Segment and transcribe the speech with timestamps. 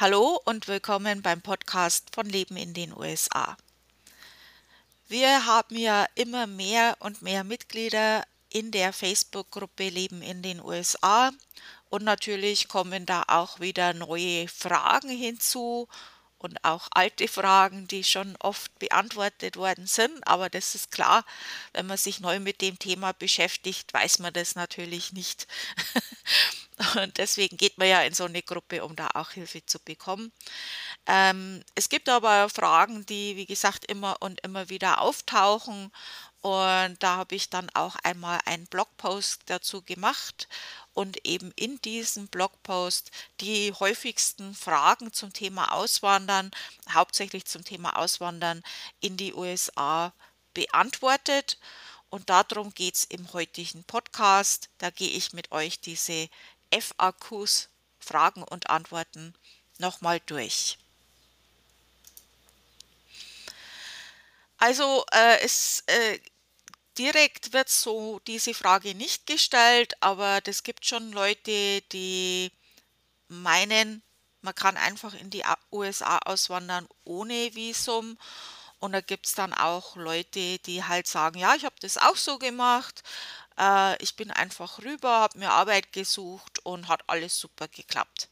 [0.00, 3.56] Hallo und willkommen beim Podcast von Leben in den USA.
[5.08, 11.32] Wir haben ja immer mehr und mehr Mitglieder in der Facebook-Gruppe Leben in den USA
[11.90, 15.88] und natürlich kommen da auch wieder neue Fragen hinzu
[16.38, 20.26] und auch alte Fragen, die schon oft beantwortet worden sind.
[20.26, 21.24] Aber das ist klar,
[21.72, 25.46] wenn man sich neu mit dem Thema beschäftigt, weiß man das natürlich nicht.
[26.94, 30.30] Und deswegen geht man ja in so eine Gruppe, um da auch Hilfe zu bekommen.
[31.06, 35.90] Ähm, es gibt aber Fragen, die, wie gesagt, immer und immer wieder auftauchen.
[36.40, 40.46] Und da habe ich dann auch einmal einen Blogpost dazu gemacht
[40.98, 46.50] und eben in diesem Blogpost die häufigsten Fragen zum Thema Auswandern,
[46.92, 48.64] hauptsächlich zum Thema Auswandern
[48.98, 50.12] in die USA
[50.54, 51.56] beantwortet.
[52.10, 54.70] Und darum geht es im heutigen Podcast.
[54.78, 56.28] Da gehe ich mit euch diese
[56.76, 57.68] FAQs,
[58.00, 59.34] Fragen und Antworten,
[59.78, 60.78] nochmal durch.
[64.56, 66.18] Also äh, es äh,
[66.98, 72.50] direkt wird so diese Frage nicht gestellt, aber es gibt schon Leute, die
[73.28, 74.02] meinen,
[74.40, 78.18] man kann einfach in die USA auswandern ohne Visum.
[78.80, 82.16] Und da gibt es dann auch Leute, die halt sagen, ja, ich habe das auch
[82.16, 83.02] so gemacht.
[83.58, 88.28] Äh, ich bin einfach rüber, habe mir Arbeit gesucht und hat alles super geklappt.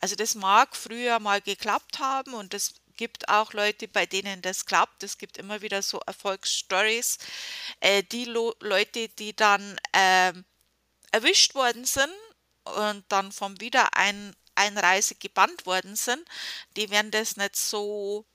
[0.00, 4.66] Also das mag früher mal geklappt haben und das gibt auch Leute, bei denen das
[4.66, 5.02] klappt.
[5.02, 7.16] Es gibt immer wieder so Erfolgsstories.
[7.80, 10.34] Äh, die Leute, die dann äh,
[11.12, 12.12] erwischt worden sind
[12.64, 16.22] und dann vom Wiedereinreise gebannt worden sind,
[16.76, 18.26] die werden das nicht so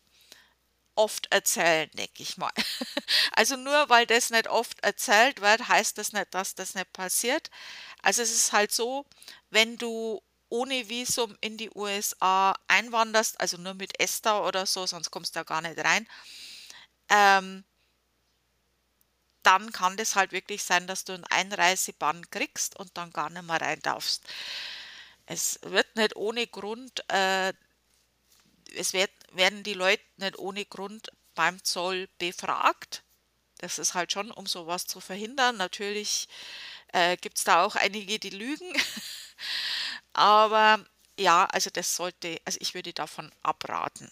[0.95, 2.51] oft erzählen, denke ich mal.
[3.35, 7.49] Also nur weil das nicht oft erzählt wird, heißt das nicht, dass das nicht passiert.
[8.03, 9.05] Also es ist halt so,
[9.49, 10.21] wenn du
[10.53, 15.39] ohne Visum in die USA einwanderst, also nur mit ESTA oder so, sonst kommst du
[15.39, 16.07] da gar nicht rein,
[17.09, 17.63] ähm,
[19.41, 23.41] dann kann das halt wirklich sein, dass du einen Einreisebann kriegst und dann gar nicht
[23.41, 24.21] mehr rein darfst.
[25.25, 27.51] Es wird nicht ohne Grund, äh,
[28.75, 33.01] es wird, werden die Leute nicht ohne Grund beim Zoll befragt.
[33.57, 35.57] Das ist halt schon, um sowas zu verhindern.
[35.57, 36.27] Natürlich
[36.89, 38.71] äh, gibt es da auch einige, die lügen.
[40.13, 40.83] Aber
[41.17, 44.09] ja, also das sollte, also ich würde davon abraten.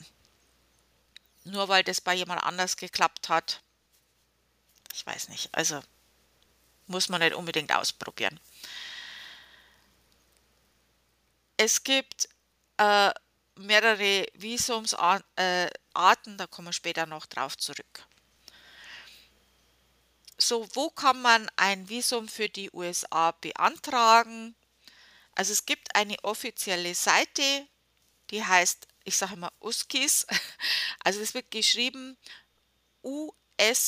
[1.44, 3.62] Nur weil das bei jemand anders geklappt hat,
[4.94, 5.82] ich weiß nicht, also
[6.88, 8.40] muss man nicht unbedingt ausprobieren.
[11.58, 12.28] Es gibt
[12.78, 13.12] äh,
[13.56, 18.06] mehrere Visumsarten, äh, da kommen wir später noch drauf zurück.
[20.38, 24.56] So, wo kann man ein Visum für die USA beantragen?
[25.42, 27.68] Also es gibt eine offizielle Seite,
[28.30, 30.28] die heißt, ich sage immer USCIS,
[31.04, 32.16] also es wird geschrieben
[33.02, 33.88] uscis.gov,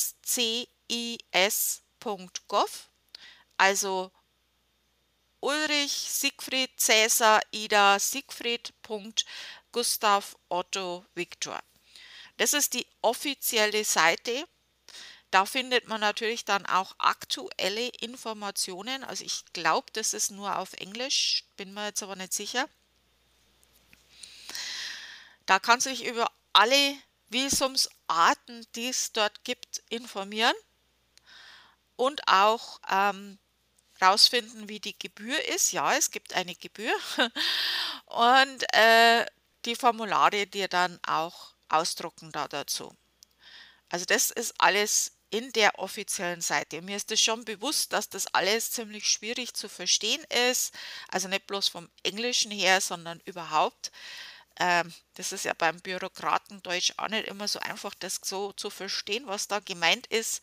[3.56, 4.10] also
[5.38, 8.74] Ulrich Siegfried Cäsar Ida Siegfried.
[9.70, 11.62] Gustav Otto Viktor.
[12.36, 14.48] Das ist die offizielle Seite
[15.34, 19.02] da findet man natürlich dann auch aktuelle Informationen.
[19.02, 22.68] Also ich glaube, das ist nur auf Englisch, bin mir jetzt aber nicht sicher.
[25.44, 26.96] Da kann sich über alle
[27.30, 30.54] Visumsarten, die es dort gibt, informieren
[31.96, 33.40] und auch ähm,
[34.00, 35.72] rausfinden, wie die Gebühr ist.
[35.72, 36.94] Ja, es gibt eine Gebühr
[38.06, 39.26] und äh,
[39.64, 42.96] die Formulare, die dann auch ausdrucken da dazu.
[43.88, 46.80] Also das ist alles in der offiziellen Seite.
[46.80, 50.72] Mir ist es schon bewusst, dass das alles ziemlich schwierig zu verstehen ist.
[51.08, 53.90] Also nicht bloß vom Englischen her, sondern überhaupt.
[54.60, 59.26] Ähm, das ist ja beim Bürokratendeutsch auch nicht immer so einfach, das so zu verstehen,
[59.26, 60.40] was da gemeint ist.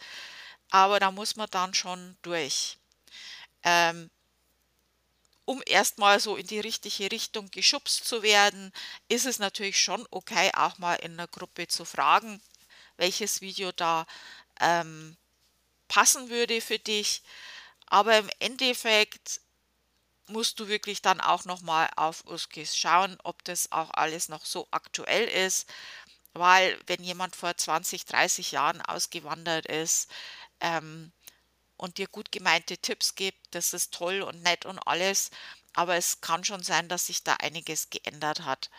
[0.71, 2.77] Aber da muss man dann schon durch.
[3.63, 4.09] Ähm,
[5.45, 8.73] um erstmal so in die richtige Richtung geschubst zu werden,
[9.07, 12.41] ist es natürlich schon okay, auch mal in einer Gruppe zu fragen,
[12.97, 14.05] welches Video da
[14.61, 15.17] ähm,
[15.89, 17.23] passen würde für dich.
[17.87, 19.41] Aber im Endeffekt
[20.27, 24.67] musst du wirklich dann auch nochmal auf USKIS schauen, ob das auch alles noch so
[24.71, 25.69] aktuell ist.
[26.33, 30.09] Weil wenn jemand vor 20, 30 Jahren ausgewandert ist
[30.61, 31.11] ähm,
[31.77, 35.31] und dir gut gemeinte Tipps gibt, das ist toll und nett und alles,
[35.73, 38.69] aber es kann schon sein, dass sich da einiges geändert hat.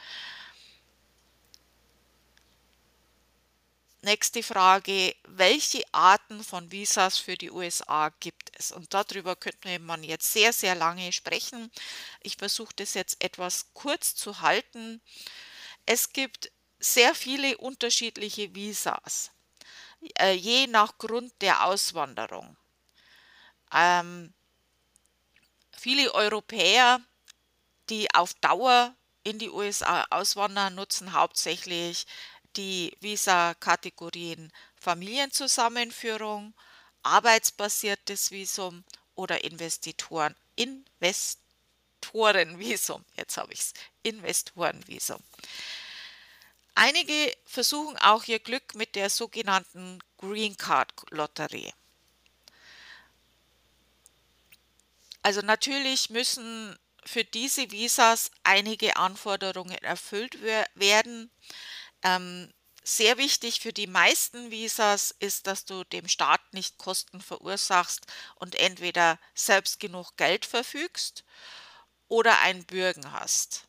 [4.05, 8.73] Nächste Frage, welche Arten von Visas für die USA gibt es?
[8.73, 11.71] Und darüber könnte man jetzt sehr, sehr lange sprechen.
[12.21, 15.01] Ich versuche das jetzt etwas kurz zu halten.
[15.87, 16.51] Es gibt
[16.81, 19.31] sehr viele unterschiedliche Visas,
[20.19, 22.57] äh, je nach Grund der Auswanderung.
[23.73, 24.35] Ähm,
[25.71, 27.01] viele Europäer,
[27.89, 32.07] die auf Dauer in die USA auswandern, nutzen hauptsächlich
[32.57, 36.55] die Visa-Kategorien Familienzusammenführung,
[37.03, 38.85] arbeitsbasiertes Visum
[39.15, 43.05] oder Investitoren, Investorenvisum.
[43.17, 45.23] Jetzt habe ich es, Investorenvisum.
[46.75, 51.75] Einige versuchen auch ihr Glück mit der sogenannten Green Card Lotterie.
[55.23, 60.39] Also natürlich müssen für diese Visas einige Anforderungen erfüllt
[60.75, 61.31] werden.
[62.03, 62.53] Ähm,
[62.85, 68.07] sehr wichtig für die meisten Visas ist, dass du dem Staat nicht Kosten verursachst
[68.37, 71.25] und entweder selbst genug Geld verfügst
[72.09, 73.69] oder einen Bürgen hast.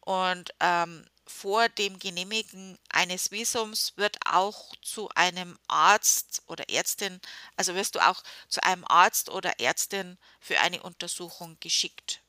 [0.00, 7.20] Und ähm, vor dem Genehmigen eines Visums wird auch zu einem Arzt oder Ärztin,
[7.56, 12.22] also wirst du auch zu einem Arzt oder Ärztin für eine Untersuchung geschickt.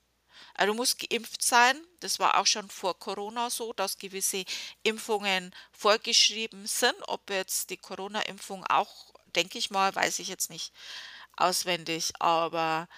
[0.59, 1.81] Also du musst geimpft sein.
[2.01, 4.43] Das war auch schon vor Corona so, dass gewisse
[4.83, 6.95] Impfungen vorgeschrieben sind.
[7.07, 10.73] Ob jetzt die Corona-Impfung auch, denke ich mal, weiß ich jetzt nicht
[11.37, 12.89] auswendig, aber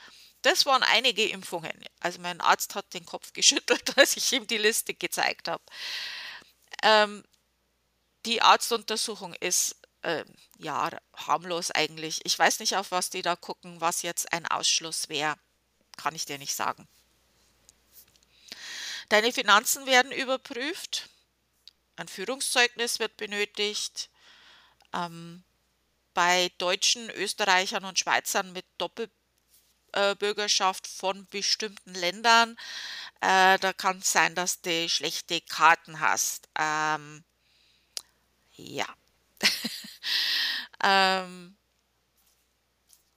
[0.42, 1.86] das waren einige Impfungen.
[2.00, 5.64] Also mein Arzt hat den Kopf geschüttelt, als ich ihm die Liste gezeigt habe.
[6.82, 7.24] Ähm,
[8.26, 10.26] die Arztuntersuchung ist äh,
[10.58, 12.22] ja harmlos eigentlich.
[12.26, 15.36] Ich weiß nicht, auf was die da gucken, was jetzt ein Ausschluss wäre.
[15.96, 16.88] Kann ich dir nicht sagen.
[19.12, 21.10] Deine Finanzen werden überprüft.
[21.98, 24.10] Ein Führungszeugnis wird benötigt.
[24.94, 25.44] Ähm,
[26.14, 32.56] bei Deutschen, Österreichern und Schweizern mit Doppelbürgerschaft von bestimmten Ländern,
[33.20, 36.48] äh, da kann es sein, dass du schlechte Karten hast.
[36.58, 37.26] Ähm,
[38.56, 38.88] ja.
[40.86, 41.58] ähm,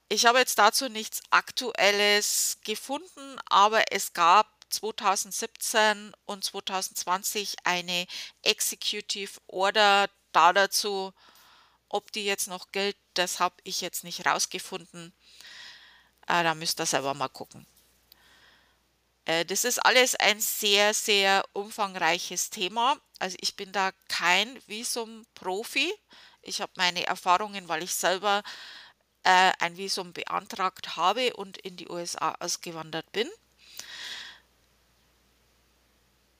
[0.09, 8.05] ich habe jetzt dazu nichts Aktuelles gefunden, aber es gab 2017 und 2020 eine
[8.43, 11.13] Executive Order da dazu.
[11.89, 15.13] Ob die jetzt noch gilt, das habe ich jetzt nicht rausgefunden.
[16.27, 17.65] Äh, da müsst ihr selber mal gucken.
[19.25, 22.97] Äh, das ist alles ein sehr, sehr umfangreiches Thema.
[23.19, 25.93] Also ich bin da kein Visum-Profi.
[26.41, 28.43] Ich habe meine Erfahrungen, weil ich selber
[29.23, 33.29] äh, ein Visum beantragt habe und in die USA ausgewandert bin.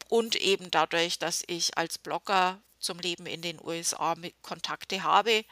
[0.10, 5.46] Und eben dadurch, dass ich als Blogger zum Leben in den USA Kontakte habe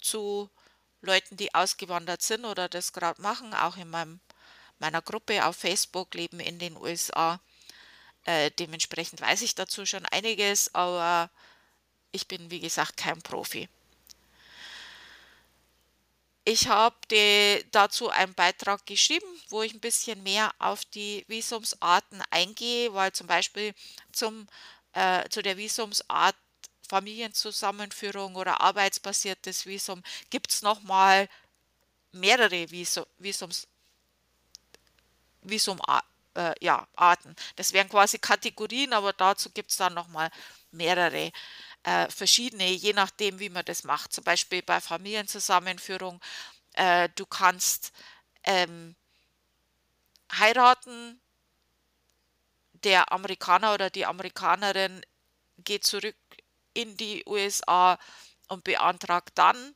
[0.00, 0.50] zu
[1.00, 4.20] Leuten, die ausgewandert sind oder das gerade machen, auch in meinem,
[4.78, 7.40] meiner Gruppe auf Facebook Leben in den USA.
[8.24, 11.30] Äh, dementsprechend weiß ich dazu schon einiges, aber
[12.12, 13.68] ich bin wie gesagt kein Profi.
[16.50, 16.96] Ich habe
[17.72, 23.26] dazu einen Beitrag geschrieben, wo ich ein bisschen mehr auf die Visumsarten eingehe, weil zum
[23.26, 23.74] Beispiel
[24.12, 24.46] zum,
[24.94, 26.34] äh, zu der Visumsart
[26.88, 31.28] Familienzusammenführung oder arbeitsbasiertes Visum gibt es nochmal
[32.12, 33.04] mehrere Visum,
[35.42, 35.80] Visum,
[36.34, 36.86] äh, ja.
[37.56, 40.30] Das wären quasi Kategorien, aber dazu gibt es dann nochmal
[40.70, 41.30] mehrere
[41.88, 44.12] äh, verschiedene, je nachdem, wie man das macht.
[44.12, 46.20] Zum Beispiel bei Familienzusammenführung,
[46.74, 47.92] äh, du kannst
[48.44, 48.94] ähm,
[50.32, 51.20] heiraten,
[52.84, 55.00] der Amerikaner oder die Amerikanerin
[55.58, 56.16] geht zurück
[56.74, 57.98] in die USA
[58.48, 59.74] und beantragt dann,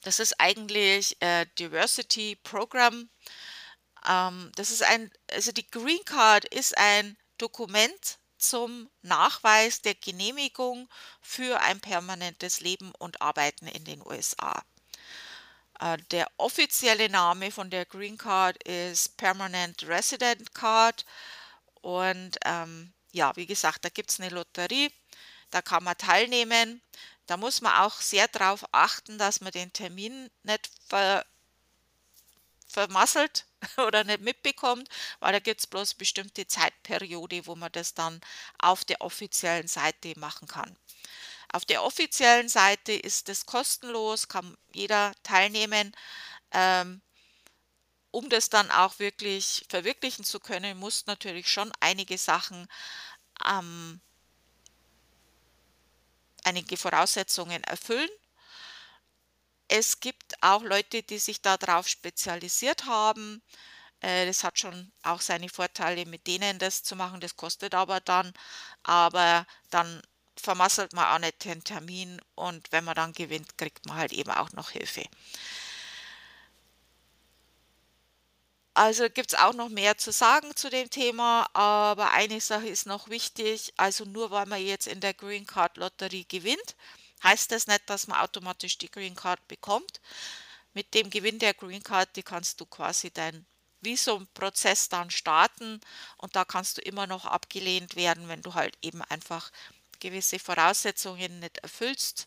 [0.00, 3.10] das ist eigentlich äh, Diversity Program.
[4.08, 10.88] Ähm, das ist ein, also die Green Card ist ein Dokument zum Nachweis der Genehmigung
[11.20, 14.64] für ein permanentes Leben und Arbeiten in den USA.
[15.82, 21.04] Äh, der offizielle Name von der Green Card ist Permanent Resident Card.
[21.80, 24.90] Und ähm, ja, wie gesagt, da gibt es eine Lotterie,
[25.50, 26.80] da kann man teilnehmen.
[27.26, 31.26] Da muss man auch sehr darauf achten, dass man den Termin nicht ver
[32.68, 33.46] vermasselt
[33.76, 34.88] oder nicht mitbekommt,
[35.20, 38.20] weil da gibt es bloß bestimmte Zeitperiode, wo man das dann
[38.58, 40.74] auf der offiziellen Seite machen kann.
[41.52, 45.92] Auf der offiziellen Seite ist es kostenlos, kann jeder teilnehmen.
[46.50, 47.02] Ähm,
[48.10, 52.68] um das dann auch wirklich verwirklichen zu können, muss natürlich schon einige Sachen,
[53.46, 54.00] ähm,
[56.44, 58.10] einige Voraussetzungen erfüllen.
[59.68, 63.42] Es gibt auch Leute, die sich darauf spezialisiert haben.
[64.00, 67.20] Äh, das hat schon auch seine Vorteile, mit denen das zu machen.
[67.20, 68.32] Das kostet aber dann.
[68.82, 70.02] Aber dann
[70.42, 74.30] vermasselt man auch nicht den Termin und wenn man dann gewinnt, kriegt man halt eben
[74.30, 75.04] auch noch Hilfe.
[78.74, 82.86] Also gibt es auch noch mehr zu sagen zu dem Thema, aber eine Sache ist
[82.86, 86.74] noch wichtig, also nur weil man jetzt in der Green Card Lotterie gewinnt,
[87.22, 90.00] heißt das nicht, dass man automatisch die Green Card bekommt.
[90.74, 93.44] Mit dem Gewinn der Green Card, die kannst du quasi dein
[93.82, 95.80] Visumprozess dann starten
[96.16, 99.50] und da kannst du immer noch abgelehnt werden, wenn du halt eben einfach
[100.02, 102.26] gewisse Voraussetzungen nicht erfüllst.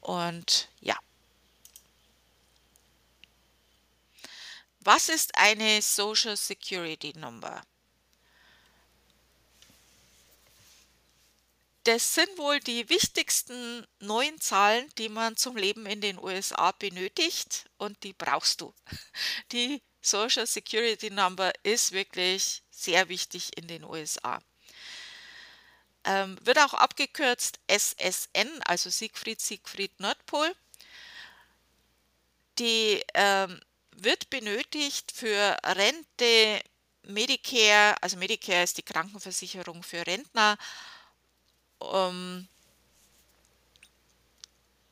[0.00, 0.96] Und ja.
[4.80, 7.62] Was ist eine Social Security Number?
[11.84, 17.64] Das sind wohl die wichtigsten neun Zahlen, die man zum Leben in den USA benötigt
[17.78, 18.74] und die brauchst du.
[19.52, 24.38] Die Social Security Number ist wirklich sehr wichtig in den USA.
[26.04, 30.54] Ähm, wird auch abgekürzt SSN, also Siegfried, Siegfried, Nordpol.
[32.58, 33.60] Die ähm,
[33.92, 36.62] wird benötigt für Rente,
[37.02, 40.58] Medicare, also Medicare ist die Krankenversicherung für Rentner,
[41.80, 42.48] ähm,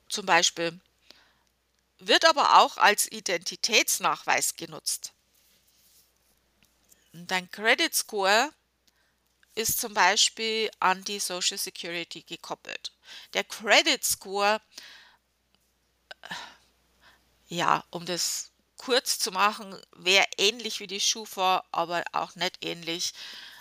[0.09, 0.81] zum Beispiel,
[1.99, 5.13] wird aber auch als Identitätsnachweis genutzt.
[7.13, 8.53] Dein Credit Score
[9.57, 12.93] ist zum Beispiel an die Social Security gekoppelt.
[13.35, 14.61] Der Credit Score,
[16.23, 16.35] äh,
[17.49, 23.13] ja, um das kurz zu machen, wäre ähnlich wie die Schufa, aber auch nicht ähnlich.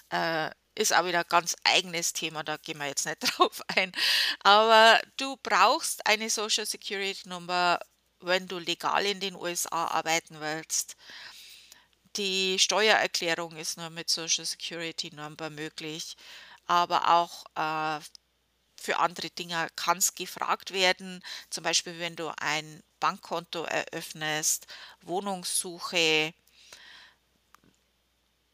[0.10, 3.92] Äh, ist auch wieder ein ganz eigenes Thema, da gehen wir jetzt nicht drauf ein.
[4.42, 7.80] Aber du brauchst eine Social Security Nummer,
[8.20, 10.96] wenn du legal in den USA arbeiten willst.
[12.18, 16.16] Die Steuererklärung ist nur mit Social Security Number möglich,
[16.66, 18.04] aber auch äh,
[18.76, 21.24] für andere Dinge kann es gefragt werden.
[21.50, 24.68] Zum Beispiel, wenn du ein Bankkonto eröffnest,
[25.02, 26.34] Wohnungssuche,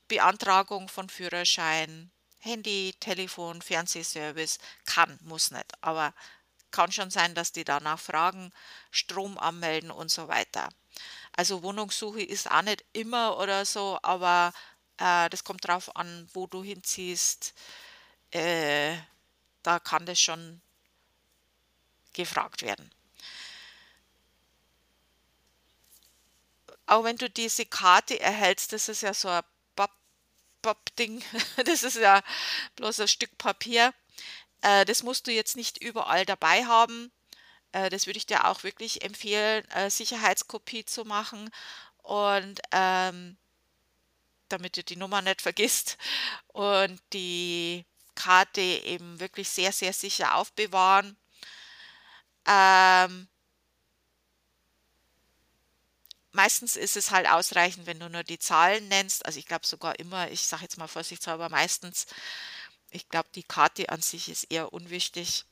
[0.07, 6.13] Beantragung von Führerschein, Handy, Telefon, Fernsehservice, kann, muss nicht, aber
[6.71, 8.51] kann schon sein, dass die danach fragen,
[8.91, 10.69] Strom anmelden und so weiter.
[11.33, 14.53] Also Wohnungssuche ist auch nicht immer oder so, aber
[14.97, 17.53] äh, das kommt drauf an, wo du hinziehst.
[18.31, 18.97] Äh,
[19.63, 20.61] da kann das schon
[22.13, 22.91] gefragt werden.
[26.85, 29.43] Auch wenn du diese Karte erhältst, das ist ja so ein
[30.61, 31.23] Papp-Ding,
[31.65, 32.21] das ist ja
[32.75, 33.93] bloß ein Stück Papier.
[34.61, 37.11] Äh, das musst du jetzt nicht überall dabei haben.
[37.73, 41.49] Äh, das würde ich dir auch wirklich empfehlen, äh, Sicherheitskopie zu machen
[42.03, 43.37] und ähm,
[44.49, 45.97] damit du die Nummer nicht vergisst
[46.47, 47.85] und die
[48.15, 51.17] Karte eben wirklich sehr, sehr sicher aufbewahren.
[52.45, 53.27] Ähm,
[56.33, 59.25] meistens ist es halt ausreichend, wenn du nur die Zahlen nennst.
[59.25, 62.05] Also ich glaube sogar immer, ich sage jetzt mal vorsichtshalber meistens,
[62.91, 65.45] ich glaube, die Karte an sich ist eher unwichtig.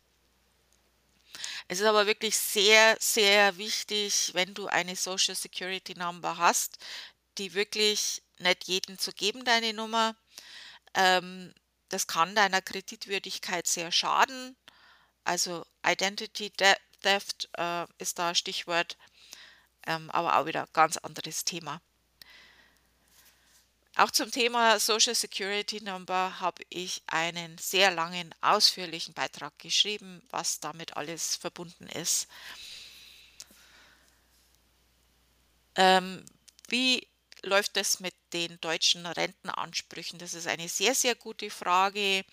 [1.71, 6.79] Es ist aber wirklich sehr, sehr wichtig, wenn du eine Social Security Number hast,
[7.38, 10.15] die wirklich nicht jedem zu geben, deine Nummer.
[10.95, 11.53] Ähm,
[11.89, 14.57] das kann deiner Kreditwürdigkeit sehr schaden.
[15.23, 16.51] Also Identity
[17.03, 18.97] Theft äh, ist da Stichwort,
[19.85, 21.81] ähm, aber auch wieder ganz anderes Thema.
[24.00, 30.62] Auch zum Thema Social Security Number habe ich einen sehr langen, ausführlichen Beitrag geschrieben, was
[30.62, 32.29] damit alles verbunden ist.
[35.75, 36.24] Ähm,
[36.70, 37.06] wie
[37.44, 40.18] läuft es mit den deutschen Rentenansprüchen?
[40.18, 42.24] Das ist eine sehr, sehr gute Frage.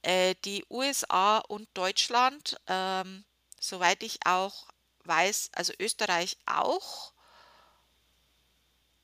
[0.00, 3.26] Äh, die USA und Deutschland, ähm,
[3.60, 4.66] soweit ich auch
[5.04, 7.11] weiß, also Österreich auch,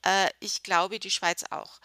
[0.09, 1.81] äh, ich glaube die Schweiz auch,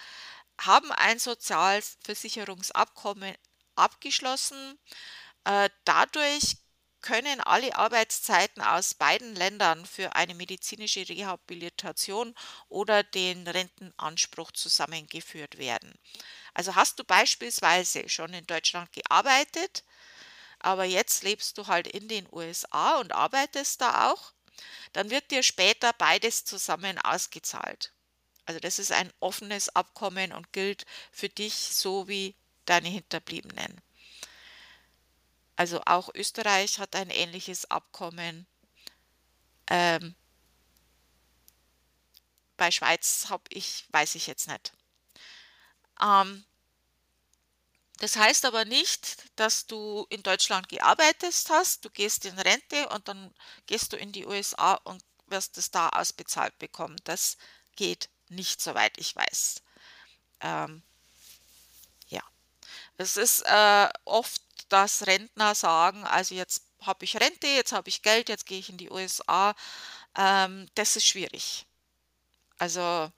[0.59, 3.35] haben ein Sozialversicherungsabkommen
[3.75, 4.79] abgeschlossen.
[5.45, 6.57] Äh, dadurch
[7.01, 12.33] können alle Arbeitszeiten aus beiden Ländern für eine medizinische Rehabilitation
[12.69, 15.93] oder den Rentenanspruch zusammengeführt werden.
[16.53, 19.83] Also hast du beispielsweise schon in Deutschland gearbeitet,
[20.59, 24.33] aber jetzt lebst du halt in den USA und arbeitest da auch,
[24.93, 27.92] dann wird dir später beides zusammen ausgezahlt.
[28.45, 32.35] Also das ist ein offenes Abkommen und gilt für dich so wie
[32.65, 33.81] deine Hinterbliebenen.
[35.55, 38.47] Also auch Österreich hat ein ähnliches Abkommen.
[39.67, 40.15] Ähm,
[42.57, 44.73] bei Schweiz habe ich, weiß ich jetzt nicht.
[46.01, 46.43] Ähm,
[47.99, 53.07] das heißt aber nicht, dass du in Deutschland gearbeitet hast, du gehst in Rente und
[53.07, 53.33] dann
[53.67, 56.97] gehst du in die USA und wirst es da ausbezahlt bekommen.
[57.05, 57.37] Das
[57.75, 59.61] geht nicht, soweit ich weiß.
[60.41, 60.81] Ähm,
[62.09, 62.23] ja,
[62.97, 64.41] es ist äh, oft
[64.73, 68.69] dass Rentner sagen, also jetzt habe ich Rente, jetzt habe ich Geld, jetzt gehe ich
[68.69, 69.55] in die USA.
[70.17, 71.67] Ähm, das ist schwierig.
[72.57, 73.11] Also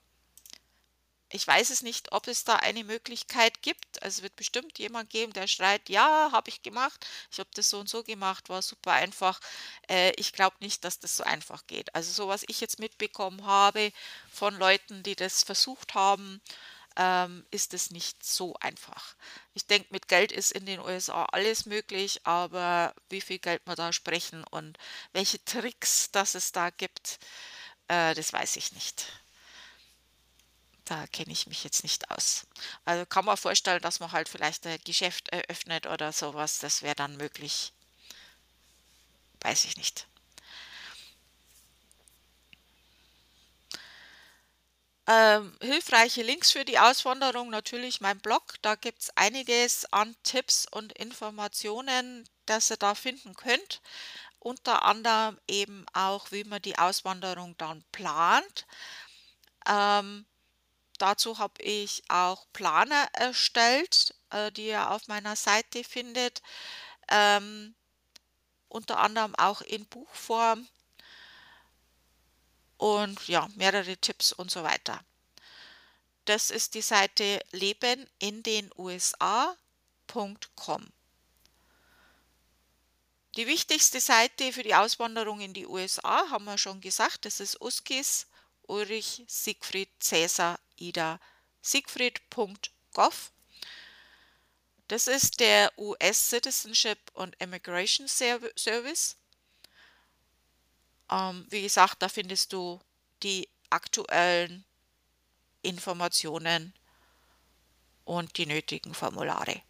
[1.30, 4.02] ich weiß es nicht, ob es da eine Möglichkeit gibt.
[4.02, 7.70] Also es wird bestimmt jemand geben, der schreit, ja, habe ich gemacht, ich habe das
[7.70, 9.40] so und so gemacht, war super einfach.
[9.88, 11.94] Äh, ich glaube nicht, dass das so einfach geht.
[11.94, 13.92] Also so was ich jetzt mitbekommen habe
[14.30, 16.40] von Leuten, die das versucht haben,
[16.96, 19.16] ähm, ist es nicht so einfach.
[19.54, 23.76] Ich denke, mit Geld ist in den USA alles möglich, aber wie viel Geld wir
[23.76, 24.78] da sprechen und
[25.12, 27.18] welche Tricks das es da gibt,
[27.88, 29.06] äh, das weiß ich nicht.
[30.86, 32.46] Da kenne ich mich jetzt nicht aus.
[32.86, 36.60] Also kann man vorstellen, dass man halt vielleicht ein Geschäft eröffnet oder sowas.
[36.60, 37.72] Das wäre dann möglich.
[39.40, 40.06] Weiß ich nicht.
[45.08, 48.54] Ähm, hilfreiche Links für die Auswanderung natürlich mein Blog.
[48.62, 53.80] Da gibt es einiges an Tipps und Informationen, das ihr da finden könnt.
[54.40, 58.66] Unter anderem eben auch, wie man die Auswanderung dann plant.
[59.68, 60.26] Ähm,
[60.98, 66.42] dazu habe ich auch Planer erstellt, äh, die ihr auf meiner Seite findet.
[67.08, 67.74] Ähm,
[68.68, 70.68] unter anderem auch in Buchform
[72.76, 75.00] und ja, mehrere Tipps und so weiter.
[76.24, 79.56] Das ist die Seite leben in den USA.com.
[83.36, 87.60] Die wichtigste Seite für die Auswanderung in die USA haben wir schon gesagt, das ist
[87.60, 88.26] Uskis
[88.62, 91.20] Ulrich Siegfried Cäsar Ida
[91.62, 93.32] Siegfried.gov.
[94.88, 99.16] Das ist der US Citizenship and Immigration Service.
[101.10, 102.80] Ähm, wie gesagt, da findest du
[103.22, 104.64] die aktuellen
[105.62, 106.72] Informationen
[108.04, 109.62] und die nötigen Formulare.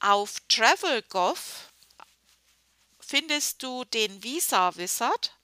[0.00, 1.72] Auf TravelGov
[2.98, 5.36] findest du den Visa Wizard.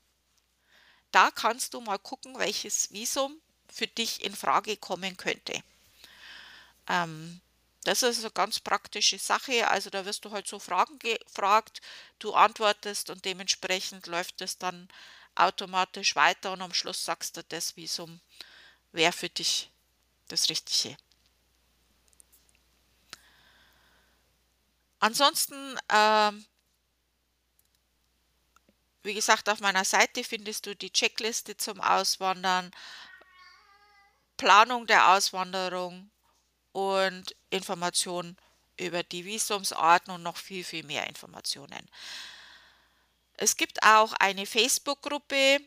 [1.11, 3.39] Da kannst du mal gucken, welches Visum
[3.71, 5.63] für dich in Frage kommen könnte.
[6.87, 7.41] Ähm,
[7.83, 9.67] das ist eine ganz praktische Sache.
[9.69, 11.81] Also da wirst du halt so Fragen gefragt,
[12.19, 14.89] du antwortest und dementsprechend läuft es dann
[15.35, 18.19] automatisch weiter und am Schluss sagst du das Visum
[18.91, 19.69] wäre für dich
[20.27, 20.97] das Richtige.
[24.99, 26.45] Ansonsten, ähm,
[29.03, 32.71] wie gesagt, auf meiner Seite findest du die Checkliste zum Auswandern,
[34.39, 36.09] Planung der Auswanderung
[36.71, 38.37] und Informationen
[38.77, 41.89] über die Visumsarten und noch viel, viel mehr Informationen.
[43.33, 45.59] Es gibt auch eine Facebook-Gruppe,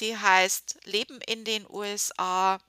[0.00, 2.60] die heißt Leben in den USA.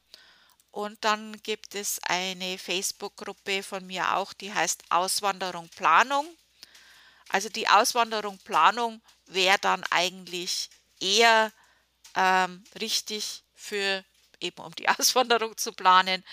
[0.69, 6.27] Und dann gibt es eine Facebook-Gruppe von mir auch, die heißt Auswanderung Planung.
[7.29, 11.51] Also die Auswanderung Planung wäre dann eigentlich eher
[12.15, 14.05] ähm, richtig für
[14.41, 16.23] eben um die Auswanderung zu planen.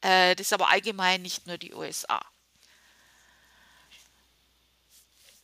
[0.00, 2.24] Äh, das ist aber allgemein nicht nur die USA.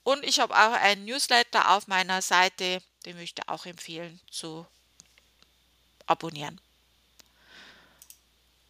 [0.03, 4.67] Und ich habe auch einen Newsletter auf meiner Seite, den möchte ich auch empfehlen zu
[6.07, 6.61] abonnieren.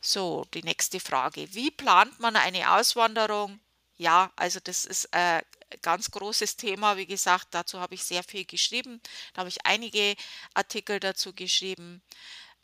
[0.01, 1.53] So, die nächste Frage.
[1.55, 3.61] Wie plant man eine Auswanderung?
[3.97, 5.43] Ja, also das ist ein
[5.83, 6.97] ganz großes Thema.
[6.97, 9.01] Wie gesagt, dazu habe ich sehr viel geschrieben.
[9.35, 10.17] Da habe ich einige
[10.55, 12.03] Artikel dazu geschrieben.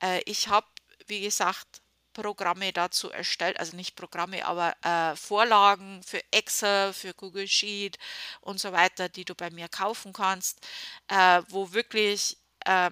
[0.02, 0.66] Äh, ich habe,
[1.06, 1.82] wie gesagt,
[2.12, 7.98] Programme dazu erstellt, also nicht Programme, aber äh, Vorlagen für Excel, für Google Sheet
[8.40, 10.66] und so weiter, die du bei mir kaufen kannst,
[11.08, 12.90] äh, wo wirklich äh,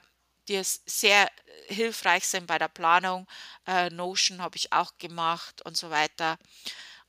[0.48, 1.30] dir sehr
[1.68, 3.26] hilfreich sind bei der Planung.
[3.66, 6.38] Äh, Notion habe ich auch gemacht und so weiter.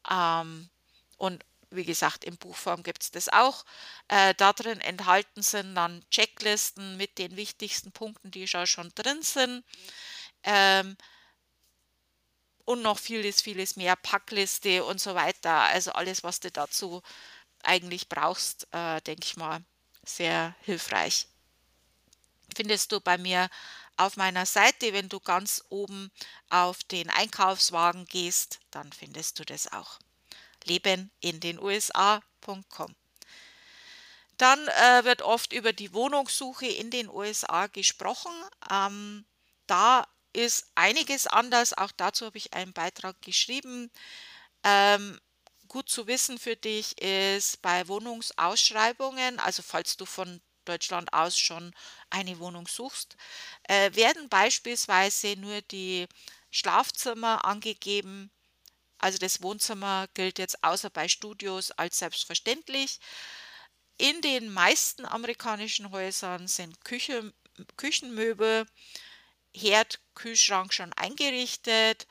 [0.09, 0.69] Ähm,
[1.17, 1.43] und
[1.75, 3.65] wie gesagt, in Buchform gibt es das auch.
[4.07, 9.63] Äh, da drin enthalten sind dann Checklisten mit den wichtigsten Punkten, die schon drin sind.
[10.43, 10.97] Ähm,
[12.65, 15.51] und noch vieles, vieles mehr, Packliste und so weiter.
[15.51, 17.01] Also alles, was du dazu
[17.63, 19.63] eigentlich brauchst, äh, denke ich mal,
[20.03, 21.27] sehr hilfreich.
[22.55, 23.49] Findest du bei mir
[23.97, 26.11] auf meiner Seite, wenn du ganz oben
[26.49, 29.99] auf den Einkaufswagen gehst, dann findest du das auch.
[30.65, 32.95] Leben in den USA.com.
[34.37, 38.33] Dann äh, wird oft über die Wohnungssuche in den USA gesprochen.
[38.69, 39.25] Ähm,
[39.67, 41.77] da ist einiges anders.
[41.77, 43.89] Auch dazu habe ich einen Beitrag geschrieben.
[44.63, 45.19] Ähm,
[45.67, 51.73] gut zu wissen für dich ist bei Wohnungsausschreibungen, also falls du von Deutschland aus schon
[52.09, 53.15] eine Wohnung suchst,
[53.63, 56.07] äh, werden beispielsweise nur die
[56.51, 58.31] Schlafzimmer angegeben.
[58.97, 62.99] Also das Wohnzimmer gilt jetzt außer bei Studios als selbstverständlich.
[63.97, 67.33] In den meisten amerikanischen Häusern sind Küche,
[67.77, 68.65] Küchenmöbel,
[69.53, 72.07] Herd, Kühlschrank schon eingerichtet,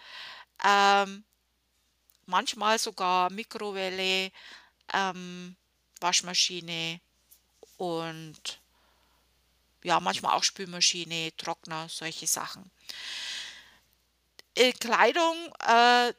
[0.65, 1.25] ähm,
[2.27, 4.31] manchmal sogar Mikrowelle,
[4.93, 5.57] ähm,
[6.01, 7.01] Waschmaschine
[7.77, 8.61] und
[9.83, 12.71] ja, manchmal auch Spülmaschine, Trockner, solche Sachen.
[14.55, 16.15] Äh, Kleidung, äh,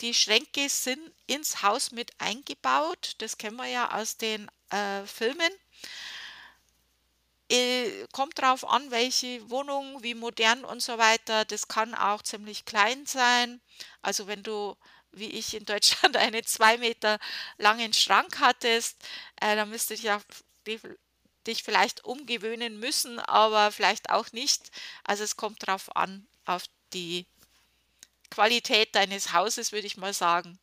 [0.00, 3.14] die Schränke sind ins Haus mit eingebaut.
[3.18, 5.50] Das kennen wir ja aus den äh, Filmen.
[7.48, 11.44] Äh, kommt drauf an, welche Wohnung, wie modern und so weiter.
[11.44, 13.60] Das kann auch ziemlich klein sein.
[14.02, 14.76] Also wenn du,
[15.12, 17.18] wie ich in Deutschland, einen zwei Meter
[17.56, 18.96] langen Schrank hattest,
[19.40, 20.20] äh, dann müsste ich ja
[21.46, 24.70] dich vielleicht umgewöhnen müssen, aber vielleicht auch nicht.
[25.04, 27.26] Also es kommt drauf an, auf die
[28.30, 30.58] Qualität deines Hauses, würde ich mal sagen.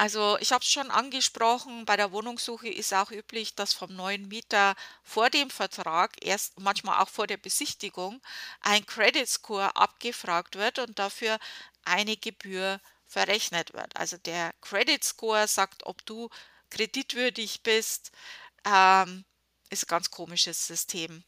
[0.00, 4.28] Also ich habe es schon angesprochen, bei der Wohnungssuche ist auch üblich, dass vom neuen
[4.28, 8.22] Mieter vor dem Vertrag, erst manchmal auch vor der Besichtigung,
[8.62, 11.38] ein Credit Score abgefragt wird und dafür
[11.84, 13.94] eine Gebühr verrechnet wird.
[13.94, 16.30] Also der Credit Score sagt, ob du
[16.70, 18.10] kreditwürdig bist,
[18.64, 19.26] ähm,
[19.68, 21.24] ist ein ganz komisches System.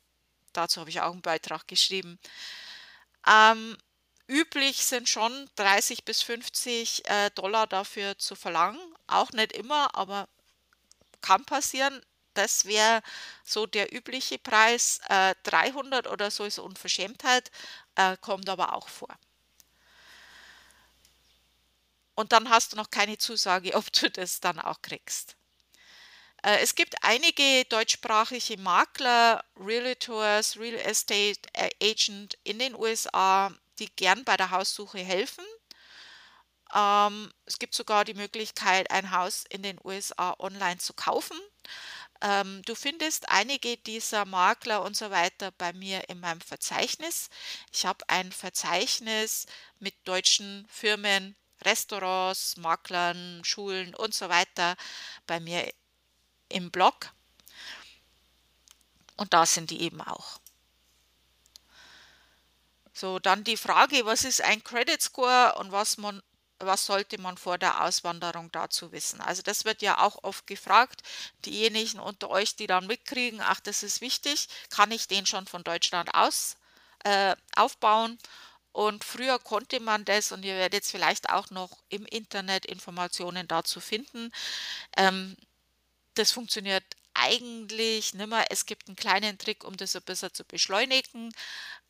[0.55, 2.19] Dazu habe ich auch einen Beitrag geschrieben.
[3.27, 3.77] Ähm,
[4.33, 8.81] Üblich sind schon 30 bis 50 äh, Dollar dafür zu verlangen.
[9.07, 10.27] Auch nicht immer, aber
[11.21, 12.01] kann passieren.
[12.35, 13.03] Das wäre
[13.45, 15.01] so der übliche Preis.
[15.09, 17.51] Äh, 300 oder so ist Unverschämtheit,
[17.97, 19.15] äh, kommt aber auch vor.
[22.15, 25.37] Und dann hast du noch keine Zusage, ob du das dann auch kriegst.
[26.42, 33.88] Äh, es gibt einige deutschsprachige Makler, Realtors, Real Estate äh, Agent in den USA, die
[33.96, 35.44] gern bei der Haussuche helfen.
[36.74, 41.38] Ähm, es gibt sogar die Möglichkeit, ein Haus in den USA online zu kaufen.
[42.22, 47.31] Ähm, du findest einige dieser Makler und so weiter bei mir in meinem Verzeichnis.
[47.72, 49.46] Ich habe ein Verzeichnis
[49.81, 54.76] mit deutschen Firmen, Restaurants, Maklern, Schulen und so weiter
[55.26, 55.70] bei mir
[56.53, 57.12] im Blog.
[59.17, 60.41] Und da sind die eben auch.
[62.93, 66.23] So, dann die Frage, was ist ein Credit Score und was man
[66.65, 69.21] was sollte man vor der Auswanderung dazu wissen?
[69.21, 71.03] Also das wird ja auch oft gefragt.
[71.45, 75.65] Diejenigen unter euch, die dann mitkriegen, ach, das ist wichtig, kann ich den schon von
[75.65, 76.57] Deutschland aus
[77.05, 78.19] äh, aufbauen?
[78.73, 83.47] Und früher konnte man das, und ihr werdet jetzt vielleicht auch noch im Internet Informationen
[83.47, 84.33] dazu finden.
[84.97, 85.37] Ähm,
[86.14, 88.46] das funktioniert eigentlich nicht mehr.
[88.51, 91.33] Es gibt einen kleinen Trick, um das ein bisschen zu beschleunigen,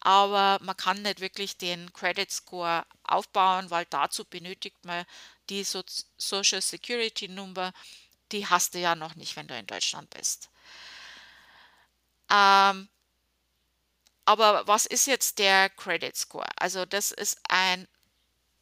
[0.01, 5.05] aber man kann nicht wirklich den Credit Score aufbauen, weil dazu benötigt man
[5.49, 5.83] die so
[6.17, 7.73] Social Security Number,
[8.33, 10.51] die hast du ja noch nicht, wenn du in Deutschland bist.
[12.31, 12.89] Ähm,
[14.25, 16.47] aber was ist jetzt der Credit Score?
[16.57, 17.87] Also das ist ein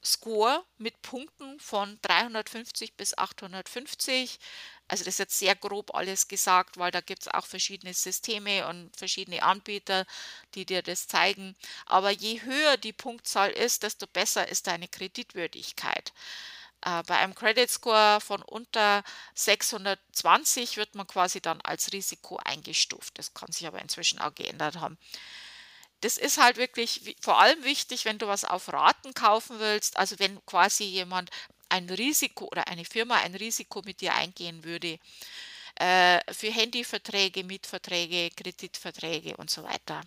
[0.03, 4.39] Score mit Punkten von 350 bis 850.
[4.91, 8.67] Also das ist jetzt sehr grob alles gesagt, weil da gibt es auch verschiedene Systeme
[8.67, 10.05] und verschiedene Anbieter,
[10.57, 11.55] die dir das zeigen.
[11.87, 16.13] Aber je höher die Punktzahl ist, desto besser ist deine Kreditwürdigkeit.
[16.83, 23.17] Äh, bei einem Credit Score von unter 620 wird man quasi dann als Risiko eingestuft.
[23.17, 24.99] Das kann sich aber inzwischen auch geändert haben.
[26.01, 29.99] Das ist halt wirklich vor allem wichtig, wenn du was auf Raten kaufen willst.
[29.99, 31.31] Also wenn quasi jemand
[31.71, 34.99] ein Risiko oder eine Firma ein Risiko mit dir eingehen würde
[35.77, 40.03] äh, für Handyverträge, Mietverträge, Kreditverträge und so weiter.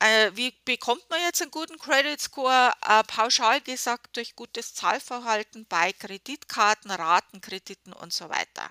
[0.00, 2.72] Äh, wie bekommt man jetzt einen guten Credit Score?
[2.84, 8.68] Äh, pauschal gesagt durch gutes Zahlverhalten bei Kreditkarten, Ratenkrediten und so weiter.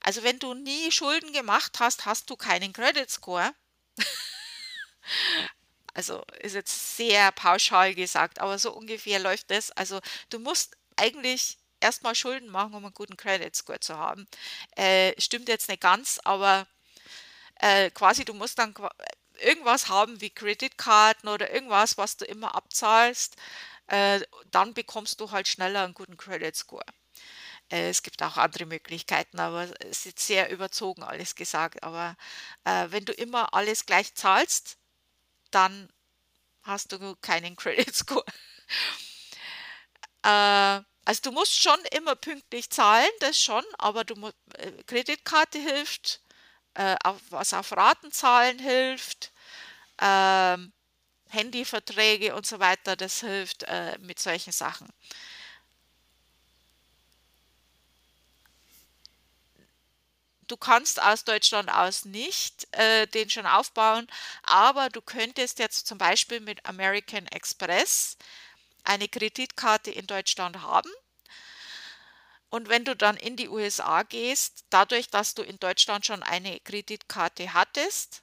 [0.00, 3.54] Also wenn du nie Schulden gemacht hast, hast du keinen Credit Score.
[5.96, 9.70] also ist jetzt sehr pauschal gesagt, aber so ungefähr läuft das.
[9.72, 14.28] Also du musst eigentlich erstmal Schulden machen, um einen guten Credit Score zu haben.
[14.76, 16.66] Äh, stimmt jetzt nicht ganz, aber
[17.60, 18.74] äh, quasi du musst dann
[19.40, 23.36] irgendwas haben wie Kreditkarten oder irgendwas, was du immer abzahlst.
[23.86, 26.84] Äh, dann bekommst du halt schneller einen guten Credit Score.
[27.70, 31.82] Äh, es gibt auch andere Möglichkeiten, aber es ist sehr überzogen alles gesagt.
[31.82, 32.16] Aber
[32.64, 34.78] äh, wenn du immer alles gleich zahlst,
[35.56, 35.88] dann
[36.64, 38.24] hast du keinen Credit Score.
[40.22, 44.14] äh, also du musst schon immer pünktlich zahlen, das schon, aber du
[44.58, 46.20] äh, Kreditkarte hilft,
[46.74, 49.32] äh, auf, was auf Ratenzahlen hilft,
[50.00, 50.74] ähm,
[51.30, 54.88] Handyverträge und so weiter, das hilft äh, mit solchen Sachen.
[60.48, 64.06] Du kannst aus Deutschland aus nicht äh, den schon aufbauen,
[64.44, 68.16] aber du könntest jetzt zum Beispiel mit American Express
[68.84, 70.90] eine Kreditkarte in Deutschland haben.
[72.48, 76.60] Und wenn du dann in die USA gehst, dadurch, dass du in Deutschland schon eine
[76.60, 78.22] Kreditkarte hattest,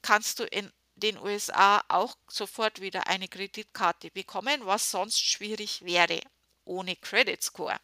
[0.00, 6.20] kannst du in den USA auch sofort wieder eine Kreditkarte bekommen, was sonst schwierig wäre
[6.64, 7.80] ohne Credit Score.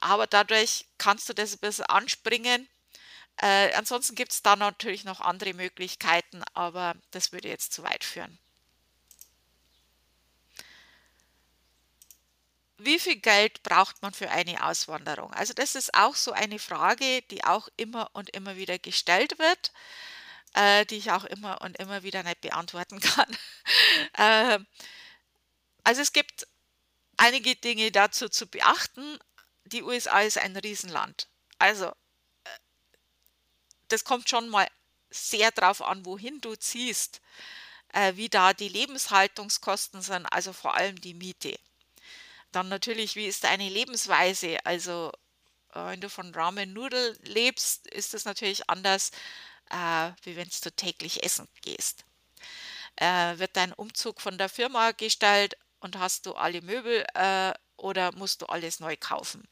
[0.00, 2.68] Aber dadurch kannst du das ein bisschen anspringen
[3.40, 8.04] äh, ansonsten gibt es da natürlich noch andere Möglichkeiten, aber das würde jetzt zu weit
[8.04, 8.38] führen.
[12.78, 15.32] Wie viel Geld braucht man für eine Auswanderung?
[15.34, 19.72] Also das ist auch so eine Frage, die auch immer und immer wieder gestellt wird,
[20.54, 23.36] äh, die ich auch immer und immer wieder nicht beantworten kann.
[24.14, 24.58] äh,
[25.84, 26.46] also es gibt
[27.16, 29.18] einige Dinge dazu zu beachten.
[29.64, 31.28] Die USA ist ein Riesenland.
[31.58, 31.92] Also
[33.88, 34.68] das kommt schon mal
[35.10, 37.20] sehr drauf an, wohin du ziehst,
[37.92, 41.58] äh, wie da die Lebenshaltungskosten sind, also vor allem die Miete.
[42.52, 44.58] Dann natürlich, wie ist deine Lebensweise?
[44.64, 45.12] Also
[45.74, 49.10] äh, wenn du von Ramen Nudel lebst, ist das natürlich anders,
[49.70, 52.04] äh, wie wenn du täglich essen gehst.
[52.96, 58.12] Äh, wird dein Umzug von der Firma gestellt und hast du alle Möbel äh, oder
[58.12, 59.46] musst du alles neu kaufen?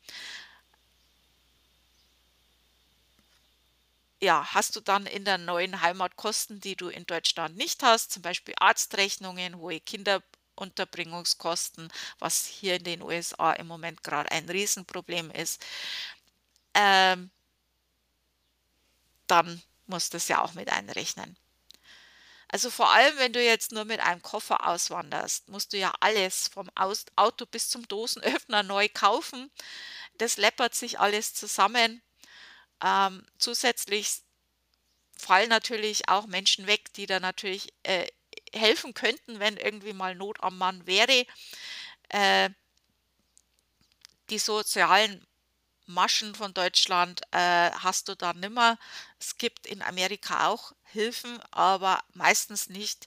[4.23, 8.13] Ja, hast du dann in der neuen Heimat Kosten, die du in Deutschland nicht hast,
[8.13, 15.31] zum Beispiel Arztrechnungen, hohe Kinderunterbringungskosten, was hier in den USA im Moment gerade ein Riesenproblem
[15.31, 15.63] ist,
[16.75, 17.31] ähm,
[19.27, 21.37] dann musst du es ja auch mit einrechnen.
[22.49, 26.49] Also vor allem, wenn du jetzt nur mit einem Koffer auswanderst, musst du ja alles
[26.49, 29.51] vom Auto bis zum Dosenöffner neu kaufen.
[30.19, 32.03] Das läppert sich alles zusammen
[32.83, 34.23] ähm, zusätzlich
[35.17, 38.07] fallen natürlich auch Menschen weg, die da natürlich äh,
[38.53, 41.27] helfen könnten, wenn irgendwie mal Not am Mann wäre.
[42.09, 42.51] Äh,
[44.31, 45.27] die sozialen
[45.87, 48.79] Maschen von Deutschland äh, hast du da nimmer.
[49.21, 53.07] Es gibt in Amerika auch Hilfen, aber meistens nicht,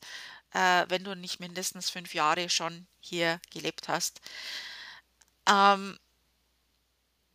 [0.54, 4.22] äh, wenn du nicht mindestens fünf Jahre schon hier gelebt hast.
[5.46, 6.00] Ähm,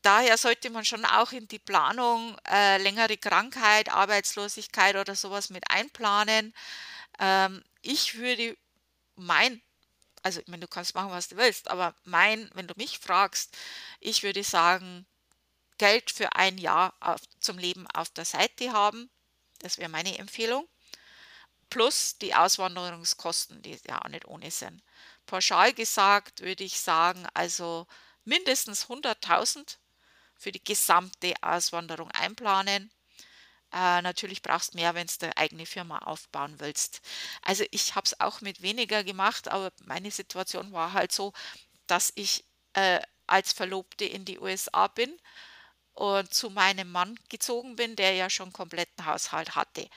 [0.05, 5.71] daher sollte man schon auch in die Planung äh, längere Krankheit, Arbeitslosigkeit oder sowas mit
[5.71, 6.55] einplanen.
[7.19, 8.57] Ähm, ich würde
[9.17, 9.63] mein,
[10.23, 13.57] also ich meine, du kannst machen, was du willst, aber mein, wenn du mich fragst,
[14.01, 15.07] ich würde sagen,
[15.79, 19.11] Geld für ein Jahr auf, zum Leben auf der Seite haben.
[19.61, 20.69] Das wäre meine Empfehlung.
[21.71, 24.83] Plus die Auswanderungskosten, die ja auch nicht ohne sind.
[25.27, 27.87] Pauschal gesagt würde ich sagen, also
[28.25, 29.79] mindestens 100.000
[30.45, 32.91] für die gesamte Auswanderung einplanen.
[33.73, 37.01] Äh, natürlich brauchst du mehr, wenn du deine eigene Firma aufbauen willst.
[37.43, 41.33] Also ich habe es auch mit weniger gemacht, aber meine Situation war halt so,
[41.87, 45.17] dass ich äh, als Verlobte in die USA bin
[45.95, 49.89] und zu meinem Mann gezogen bin, der ja schon kompletten Haushalt hatte.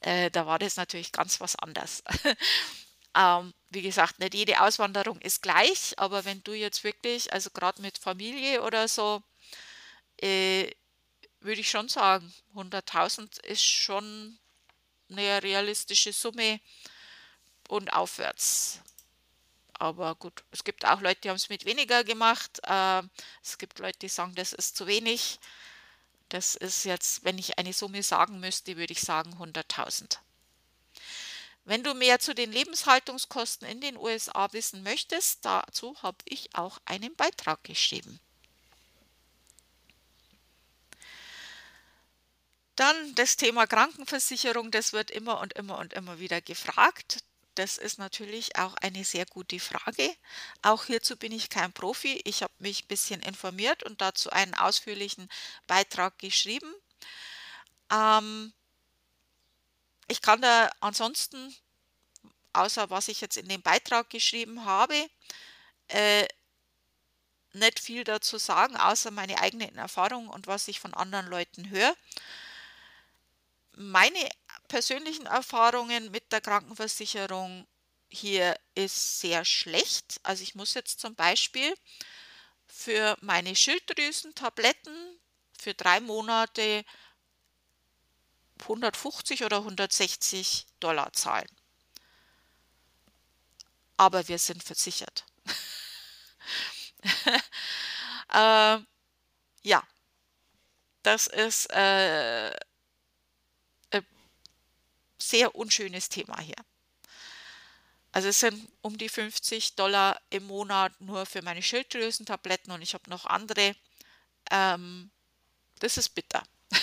[0.00, 2.02] Äh, da war das natürlich ganz was anderes.
[3.16, 7.82] ähm, wie gesagt, nicht jede Auswanderung ist gleich, aber wenn du jetzt wirklich, also gerade
[7.82, 9.22] mit Familie oder so,
[10.22, 10.70] äh,
[11.40, 14.38] würde ich schon sagen, 100.000 ist schon
[15.10, 16.60] eine realistische Summe
[17.68, 18.80] und aufwärts.
[19.74, 22.60] Aber gut, es gibt auch Leute, die haben es mit weniger gemacht.
[22.64, 23.02] Äh,
[23.42, 25.38] es gibt Leute, die sagen, das ist zu wenig.
[26.28, 30.18] Das ist jetzt, wenn ich eine Summe sagen müsste, würde ich sagen 100.000.
[31.64, 36.78] Wenn du mehr zu den Lebenshaltungskosten in den USA wissen möchtest, dazu habe ich auch
[36.86, 38.20] einen Beitrag geschrieben.
[42.78, 47.24] Dann das Thema Krankenversicherung, das wird immer und immer und immer wieder gefragt.
[47.56, 50.14] Das ist natürlich auch eine sehr gute Frage.
[50.62, 52.20] Auch hierzu bin ich kein Profi.
[52.24, 55.28] Ich habe mich ein bisschen informiert und dazu einen ausführlichen
[55.66, 56.72] Beitrag geschrieben.
[57.90, 58.52] Ähm,
[60.06, 61.52] ich kann da ansonsten,
[62.52, 64.94] außer was ich jetzt in dem Beitrag geschrieben habe,
[65.88, 66.28] äh,
[67.54, 71.96] nicht viel dazu sagen, außer meine eigenen Erfahrungen und was ich von anderen Leuten höre.
[73.80, 74.28] Meine
[74.66, 77.64] persönlichen Erfahrungen mit der Krankenversicherung
[78.08, 80.18] hier ist sehr schlecht.
[80.24, 81.72] Also ich muss jetzt zum Beispiel
[82.66, 85.20] für meine Schilddrüsentabletten
[85.60, 86.84] für drei Monate
[88.62, 91.48] 150 oder 160 Dollar zahlen.
[93.96, 95.24] Aber wir sind versichert.
[98.32, 98.78] äh,
[99.62, 99.88] ja,
[101.04, 102.50] das ist äh,
[105.28, 106.56] sehr unschönes Thema hier.
[108.12, 112.94] Also es sind um die 50 Dollar im Monat nur für meine Schilddrüsentabletten und ich
[112.94, 113.76] habe noch andere.
[114.50, 115.10] Ähm,
[115.78, 116.42] das ist bitter.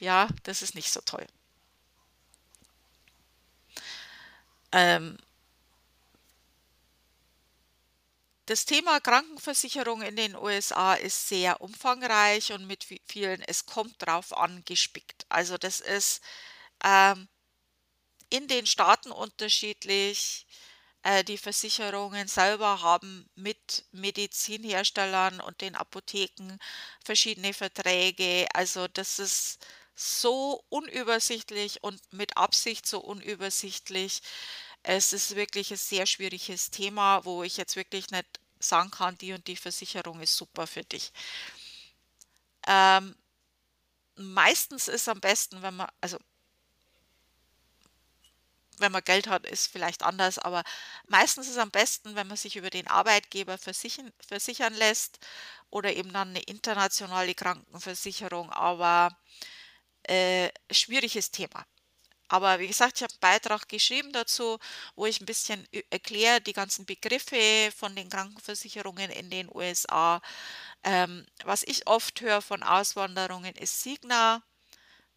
[0.00, 1.26] ja, das ist nicht so toll.
[4.72, 5.18] Ähm,
[8.46, 14.36] das Thema Krankenversicherung in den USA ist sehr umfangreich und mit vielen, es kommt drauf
[14.36, 15.26] an, gespickt.
[15.28, 16.22] Also das ist
[16.84, 17.28] ähm,
[18.30, 20.46] in den Staaten unterschiedlich.
[21.02, 26.58] Äh, die Versicherungen selber haben mit Medizinherstellern und den Apotheken
[27.04, 28.46] verschiedene Verträge.
[28.54, 29.58] Also das ist
[29.94, 34.22] so unübersichtlich und mit Absicht so unübersichtlich.
[34.82, 39.32] Es ist wirklich ein sehr schwieriges Thema, wo ich jetzt wirklich nicht sagen kann, die
[39.32, 41.12] und die Versicherung ist super für dich.
[42.66, 43.16] Ähm,
[44.16, 46.18] meistens ist am besten, wenn man, also
[48.82, 50.64] wenn man Geld hat, ist vielleicht anders, aber
[51.08, 55.18] meistens ist es am besten, wenn man sich über den Arbeitgeber versichern, versichern lässt
[55.70, 59.16] oder eben dann eine internationale Krankenversicherung, aber
[60.04, 61.66] äh, schwieriges Thema.
[62.28, 64.58] Aber wie gesagt, ich habe einen Beitrag geschrieben dazu,
[64.96, 70.22] wo ich ein bisschen erkläre die ganzen Begriffe von den Krankenversicherungen in den USA.
[70.84, 74.42] Ähm, was ich oft höre von Auswanderungen ist Signa,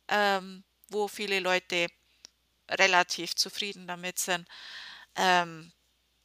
[0.10, 1.88] ähm, wo viele Leute
[2.70, 4.48] relativ zufrieden damit sind.
[5.16, 5.72] Ähm,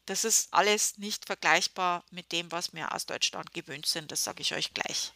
[0.06, 4.42] das ist alles nicht vergleichbar mit dem, was wir aus Deutschland gewöhnt sind, das sage
[4.42, 5.12] ich euch gleich.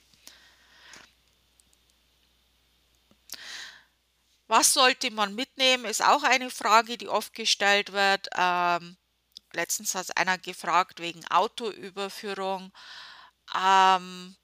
[4.46, 8.28] Was sollte man mitnehmen, ist auch eine Frage, die oft gestellt wird.
[8.36, 8.96] Ähm,
[9.52, 12.72] letztens hat einer gefragt wegen Autoüberführung.
[13.56, 14.36] Ähm,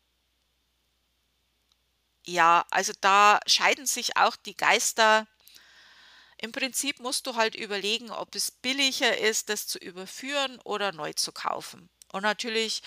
[2.27, 5.27] ja, also da scheiden sich auch die Geister.
[6.43, 11.13] Im Prinzip musst du halt überlegen, ob es billiger ist, das zu überführen oder neu
[11.13, 11.91] zu kaufen.
[12.13, 12.83] Und natürlich,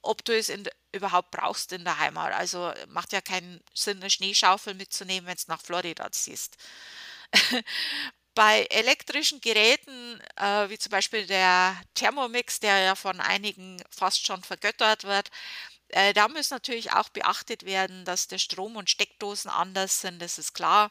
[0.00, 2.32] ob du es in, überhaupt brauchst in der Heimat.
[2.32, 6.56] Also macht ja keinen Sinn, eine Schneeschaufel mitzunehmen, wenn es nach Florida ziehst.
[8.34, 14.42] Bei elektrischen Geräten, äh, wie zum Beispiel der Thermomix, der ja von einigen fast schon
[14.42, 15.30] vergöttert wird,
[15.90, 20.38] äh, da muss natürlich auch beachtet werden, dass der Strom und Steckdosen anders sind, das
[20.38, 20.90] ist klar.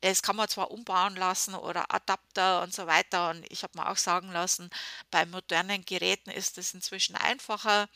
[0.00, 3.30] Das kann man zwar umbauen lassen oder Adapter und so weiter.
[3.30, 4.70] Und ich habe mir auch sagen lassen,
[5.10, 7.88] bei modernen Geräten ist es inzwischen einfacher.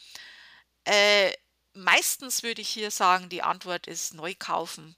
[0.84, 1.32] Äh,
[1.74, 4.96] meistens würde ich hier sagen, die Antwort ist neu kaufen.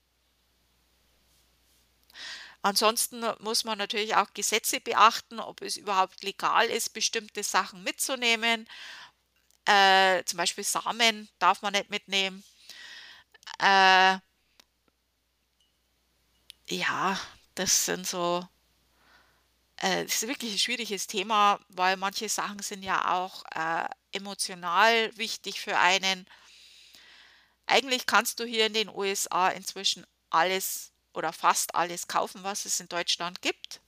[2.62, 8.68] Ansonsten muss man natürlich auch Gesetze beachten, ob es überhaupt legal ist, bestimmte Sachen mitzunehmen.
[9.69, 12.43] Äh, zum Beispiel Samen darf man nicht mitnehmen.
[13.59, 14.19] Äh,
[16.71, 17.21] ja,
[17.55, 18.49] das sind so,
[19.77, 25.14] äh, das ist wirklich ein schwieriges Thema, weil manche Sachen sind ja auch äh, emotional
[25.19, 26.27] wichtig für einen.
[27.66, 32.81] Eigentlich kannst du hier in den USA inzwischen alles oder fast alles kaufen, was es
[32.81, 33.83] in Deutschland gibt.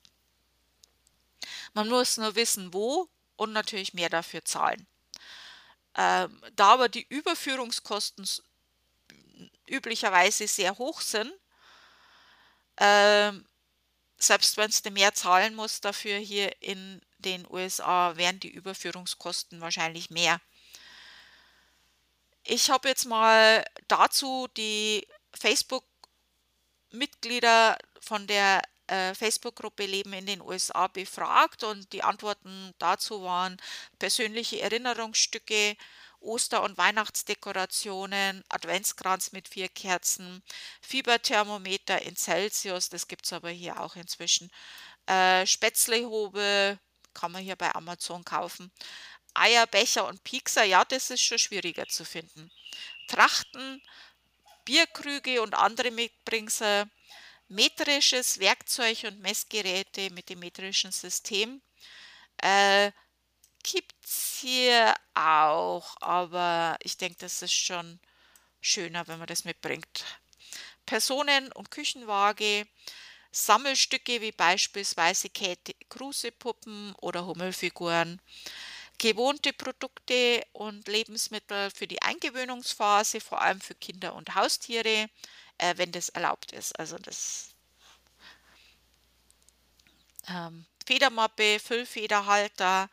[1.73, 4.87] Man muss nur wissen, wo und natürlich mehr dafür zahlen.
[5.97, 8.27] Ähm, da aber die Überführungskosten
[9.67, 11.33] üblicherweise sehr hoch sind,
[12.77, 13.45] ähm,
[14.19, 20.11] selbst wenn du mehr zahlen musst dafür hier in den USA, wären die Überführungskosten wahrscheinlich
[20.11, 20.41] mehr.
[22.45, 30.89] Ich habe jetzt mal dazu die Facebook-Mitglieder von der äh, Facebook-Gruppe Leben in den USA
[30.89, 33.57] befragt und die Antworten dazu waren
[33.99, 35.77] persönliche Erinnerungsstücke,
[36.21, 40.43] Oster- und Weihnachtsdekorationen, Adventskranz mit vier Kerzen,
[40.83, 44.51] Fieberthermometer in Celsius, das gibt es aber hier auch inzwischen,
[45.07, 46.79] äh, Spätzlehobe
[47.15, 48.71] kann man hier bei Amazon kaufen,
[49.35, 52.51] Eier, Becher und Piekser, ja, das ist schon schwieriger zu finden.
[53.09, 53.81] Trachten,
[54.65, 56.91] Bierkrüge und andere Mitbringsel,
[57.51, 61.61] metrisches Werkzeug und Messgeräte mit dem metrischen System.
[62.39, 62.93] Äh,
[63.63, 68.01] Gibt es hier auch, aber ich denke, das ist schon
[68.61, 70.05] schöner, wenn man das mitbringt.
[70.87, 72.67] Personen- und Küchenwaage,
[73.33, 78.21] Sammelstücke wie beispielsweise Käthe Kruse-Puppen oder Hummelfiguren,
[78.99, 85.09] gewohnte Produkte und Lebensmittel für die Eingewöhnungsphase, vor allem für Kinder und Haustiere,
[85.61, 86.79] äh, wenn das erlaubt ist.
[86.79, 87.51] Also das
[90.29, 92.89] ähm, Federmappe, Füllfederhalter,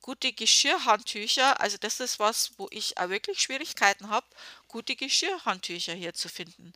[0.00, 4.26] gute Geschirrhandtücher, also das ist was, wo ich auch wirklich Schwierigkeiten habe,
[4.68, 6.72] gute Geschirrhandtücher hier zu finden.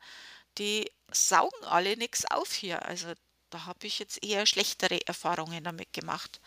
[0.58, 2.84] Die saugen alle nichts auf hier.
[2.86, 3.12] Also
[3.50, 6.40] da habe ich jetzt eher schlechtere Erfahrungen damit gemacht.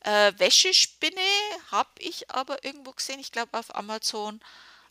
[0.00, 1.20] Äh, Wäschespinne
[1.70, 4.40] habe ich aber irgendwo gesehen, ich glaube auf Amazon,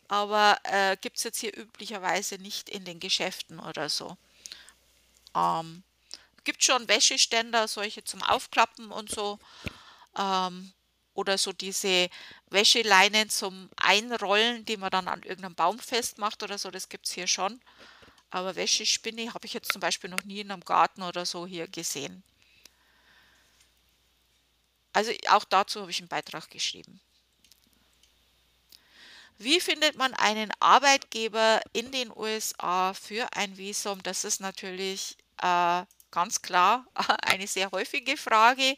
[0.08, 4.16] aber äh, gibt es jetzt hier üblicherweise nicht in den Geschäften oder so.
[5.34, 5.82] Ähm,
[6.44, 9.38] gibt schon Wäscheständer, solche zum Aufklappen und so.
[10.16, 10.72] Ähm,
[11.14, 12.08] oder so diese
[12.48, 17.12] Wäscheleinen zum Einrollen, die man dann an irgendeinem Baum festmacht oder so, das gibt es
[17.12, 17.60] hier schon.
[18.30, 21.68] Aber Wäschespinne habe ich jetzt zum Beispiel noch nie in einem Garten oder so hier
[21.68, 22.22] gesehen.
[24.94, 27.00] Also auch dazu habe ich einen Beitrag geschrieben.
[29.42, 34.00] Wie findet man einen Arbeitgeber in den USA für ein Visum?
[34.04, 36.86] Das ist natürlich äh, ganz klar
[37.22, 38.76] eine sehr häufige Frage.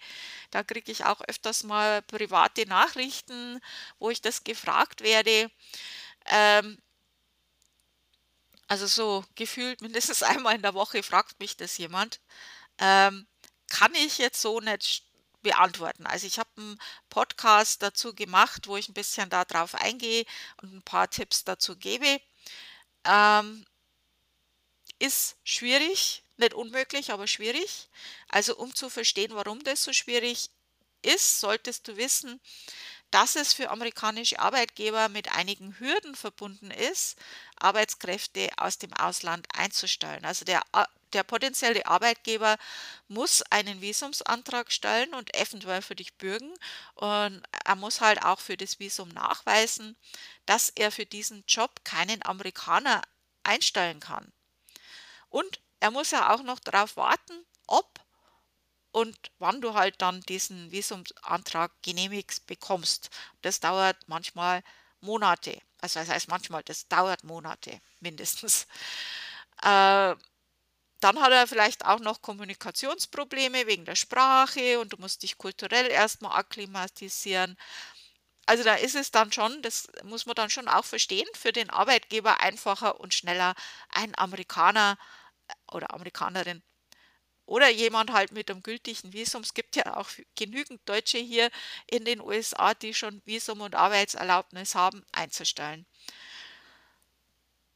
[0.50, 3.60] Da kriege ich auch öfters mal private Nachrichten,
[3.98, 5.50] wo ich das gefragt werde.
[6.26, 6.78] Ähm,
[8.66, 12.20] also so gefühlt mindestens einmal in der Woche fragt mich das jemand.
[12.78, 13.26] Ähm,
[13.68, 15.04] kann ich jetzt so nicht
[15.44, 16.06] beantworten.
[16.06, 16.78] Also ich habe einen
[17.08, 20.24] Podcast dazu gemacht, wo ich ein bisschen darauf eingehe
[20.60, 22.20] und ein paar Tipps dazu gebe.
[23.04, 23.64] Ähm,
[24.98, 27.88] ist schwierig, nicht unmöglich, aber schwierig.
[28.28, 30.50] Also um zu verstehen, warum das so schwierig
[31.02, 32.40] ist, solltest du wissen,
[33.14, 37.16] dass es für amerikanische Arbeitgeber mit einigen Hürden verbunden ist,
[37.54, 40.24] Arbeitskräfte aus dem Ausland einzustellen.
[40.24, 40.62] Also der,
[41.12, 42.56] der potenzielle Arbeitgeber
[43.06, 46.52] muss einen Visumsantrag stellen und eventuell für dich bürgen.
[46.96, 49.96] Und er muss halt auch für das Visum nachweisen,
[50.44, 53.00] dass er für diesen Job keinen Amerikaner
[53.44, 54.32] einstellen kann.
[55.28, 58.03] Und er muss ja auch noch darauf warten, ob
[58.94, 63.10] und wann du halt dann diesen Visumsantrag genehmigt bekommst.
[63.42, 64.62] Das dauert manchmal
[65.00, 65.60] Monate.
[65.80, 68.68] Also das heißt manchmal, das dauert Monate mindestens.
[69.62, 70.14] Äh,
[71.00, 75.90] dann hat er vielleicht auch noch Kommunikationsprobleme wegen der Sprache und du musst dich kulturell
[75.90, 77.56] erstmal akklimatisieren.
[78.46, 81.70] also da ist es dann schon, das muss man dann schon auch verstehen, für den
[81.70, 83.54] Arbeitgeber einfacher und schneller
[83.90, 84.98] ein Amerikaner
[85.72, 86.62] oder Amerikanerin
[87.46, 89.42] oder jemand halt mit einem gültigen Visum.
[89.42, 91.50] Es gibt ja auch genügend Deutsche hier
[91.86, 95.86] in den USA, die schon Visum und Arbeitserlaubnis haben, einzustellen.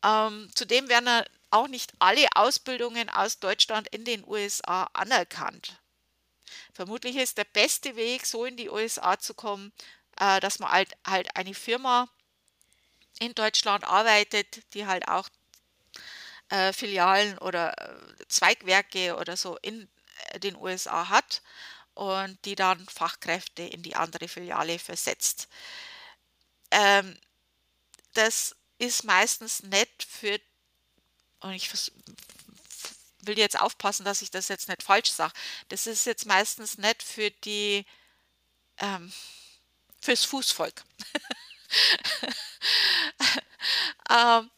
[0.04, 5.80] Ähm, zudem werden auch nicht alle Ausbildungen aus Deutschland in den USA anerkannt.
[6.72, 9.72] Vermutlich ist der beste Weg, so in die USA zu kommen,
[10.18, 12.08] äh, dass man halt, halt eine Firma
[13.20, 15.28] in Deutschland arbeitet, die halt auch
[16.50, 19.88] äh, Filialen oder äh, Zweigwerke oder so in
[20.30, 21.42] äh, den USA hat
[21.94, 25.48] und die dann Fachkräfte in die andere Filiale versetzt.
[26.70, 27.18] Ähm,
[28.14, 30.40] das ist meistens nett für,
[31.40, 31.70] und ich
[33.22, 35.34] will jetzt aufpassen, dass ich das jetzt nicht falsch sage,
[35.68, 37.84] das ist jetzt meistens nett für die,
[38.78, 39.12] ähm,
[40.00, 40.84] fürs Fußvolk.
[44.10, 44.50] ähm,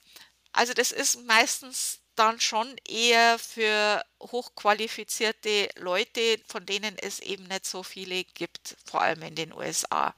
[0.53, 7.67] also das ist meistens dann schon eher für hochqualifizierte Leute, von denen es eben nicht
[7.67, 10.15] so viele gibt, vor allem in den USA.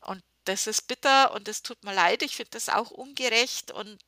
[0.00, 3.98] Und das ist bitter und es tut mir leid, ich finde das auch ungerecht und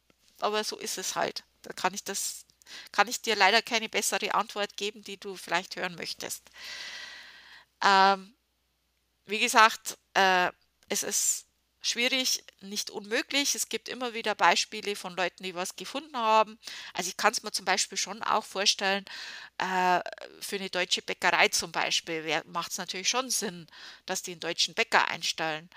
[0.41, 1.45] aber so ist es halt.
[1.63, 2.47] Da kann ich das
[2.93, 6.43] kann ich dir leider keine bessere Antwort geben, die du vielleicht hören möchtest.
[7.83, 8.35] Ähm,
[9.27, 10.51] wie gesagt, äh,
[10.89, 11.47] es ist
[11.83, 13.55] schwierig, nicht unmöglich.
[13.55, 16.59] Es gibt immer wieder Beispiele von Leuten, die was gefunden haben.
[16.95, 19.05] Also ich kann es mir zum Beispiel schon auch vorstellen,
[19.59, 20.01] äh,
[20.41, 23.67] für eine deutsche Bäckerei zum Beispiel macht es natürlich schon Sinn,
[24.07, 25.69] dass die einen deutschen Bäcker einstellen.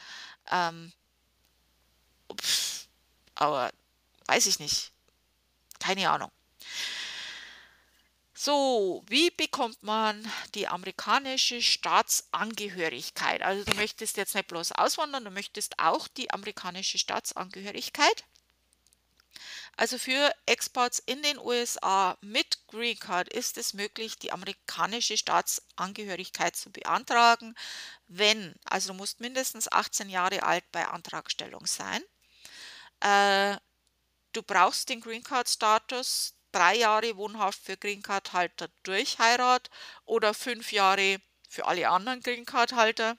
[0.51, 0.93] Ähm,
[2.39, 2.87] pff,
[3.35, 3.71] aber
[4.27, 4.91] weiß ich nicht.
[5.79, 6.31] Keine Ahnung.
[8.37, 13.41] So, wie bekommt man die amerikanische Staatsangehörigkeit?
[13.41, 18.25] Also du möchtest jetzt nicht bloß auswandern, du möchtest auch die amerikanische Staatsangehörigkeit.
[19.77, 26.57] Also für Exports in den USA mit Green Card ist es möglich, die amerikanische Staatsangehörigkeit
[26.57, 27.55] zu beantragen,
[28.07, 32.03] wenn, also du musst mindestens 18 Jahre alt bei Antragstellung sein.
[32.99, 33.57] Äh,
[34.33, 39.69] du brauchst den Green Card Status drei Jahre wohnhaft für Green Card Halter durch Heirat
[40.05, 43.17] oder fünf Jahre für alle anderen Green Card Halter.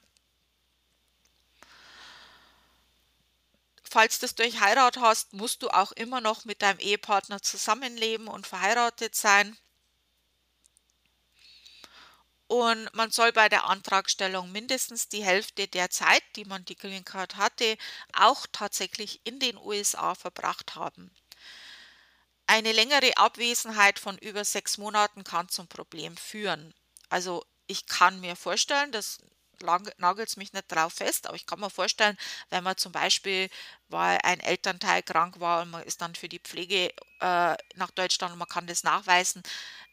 [3.83, 8.27] Falls du das durch Heirat hast, musst du auch immer noch mit deinem Ehepartner zusammenleben
[8.27, 9.55] und verheiratet sein.
[12.47, 17.05] Und man soll bei der Antragstellung mindestens die Hälfte der Zeit, die man die Green
[17.05, 17.77] Card hatte,
[18.13, 21.11] auch tatsächlich in den USA verbracht haben.
[22.47, 26.73] Eine längere Abwesenheit von über sechs Monaten kann zum Problem führen.
[27.09, 29.19] Also ich kann mir vorstellen, das
[29.97, 32.17] nagelt mich nicht drauf fest, aber ich kann mir vorstellen,
[32.49, 33.49] wenn man zum Beispiel,
[33.89, 36.89] weil ein Elternteil krank war und man ist dann für die Pflege
[37.19, 39.43] äh, nach Deutschland und man kann das nachweisen,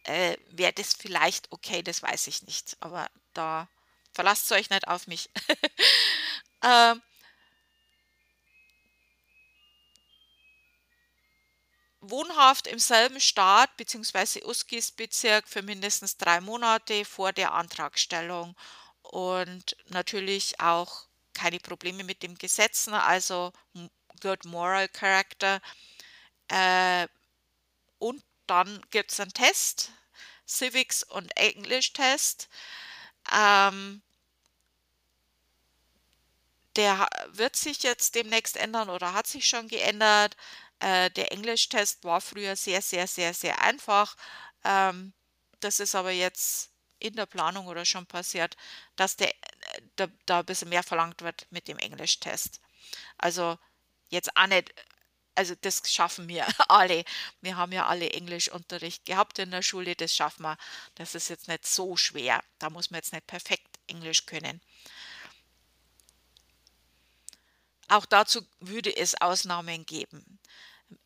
[0.04, 2.76] äh, wäre das vielleicht okay, das weiß ich nicht.
[2.80, 3.68] Aber da
[4.12, 5.30] verlasst euch nicht auf mich.
[6.62, 6.94] äh,
[12.10, 14.44] wohnhaft im selben Staat bzw.
[14.44, 18.56] Uskis-Bezirk für mindestens drei Monate vor der Antragstellung
[19.02, 23.52] und natürlich auch keine Probleme mit dem Gesetzen, also
[24.20, 25.60] Good Moral Character.
[26.48, 27.08] Äh,
[27.98, 29.90] und dann gibt es einen Test,
[30.46, 32.48] Civics und English Test.
[33.32, 34.02] Ähm,
[36.76, 40.36] der wird sich jetzt demnächst ändern oder hat sich schon geändert.
[40.80, 44.16] Äh, der Englischtest war früher sehr, sehr, sehr, sehr einfach.
[44.64, 45.12] Ähm,
[45.60, 48.56] das ist aber jetzt in der Planung oder schon passiert,
[48.96, 52.60] dass der, äh, da, da ein bisschen mehr verlangt wird mit dem Englischtest.
[53.18, 53.58] Also
[54.10, 54.74] jetzt auch nicht,
[55.34, 57.04] also das schaffen wir alle.
[57.40, 60.56] Wir haben ja alle Englischunterricht gehabt in der Schule, das schaffen wir.
[60.96, 62.42] Das ist jetzt nicht so schwer.
[62.58, 64.60] Da muss man jetzt nicht perfekt Englisch können.
[67.88, 70.38] Auch dazu würde es Ausnahmen geben.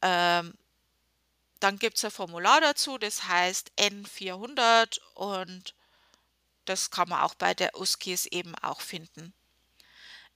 [0.02, 0.54] Ähm,
[1.60, 5.74] dann gibt es ein Formular dazu, das heißt N400 und
[6.64, 9.32] das kann man auch bei der USKIS eben auch finden.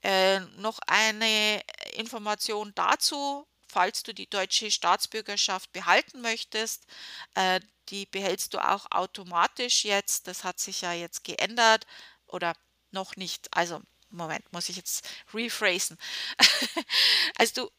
[0.03, 1.62] Äh, noch eine
[1.93, 6.86] Information dazu, falls du die deutsche Staatsbürgerschaft behalten möchtest.
[7.34, 10.26] Äh, die behältst du auch automatisch jetzt.
[10.26, 11.86] Das hat sich ja jetzt geändert
[12.26, 12.55] oder
[12.90, 13.55] noch nicht.
[13.57, 13.80] Also
[14.16, 15.98] Moment, muss ich jetzt rephrasen.
[17.36, 17.70] also du,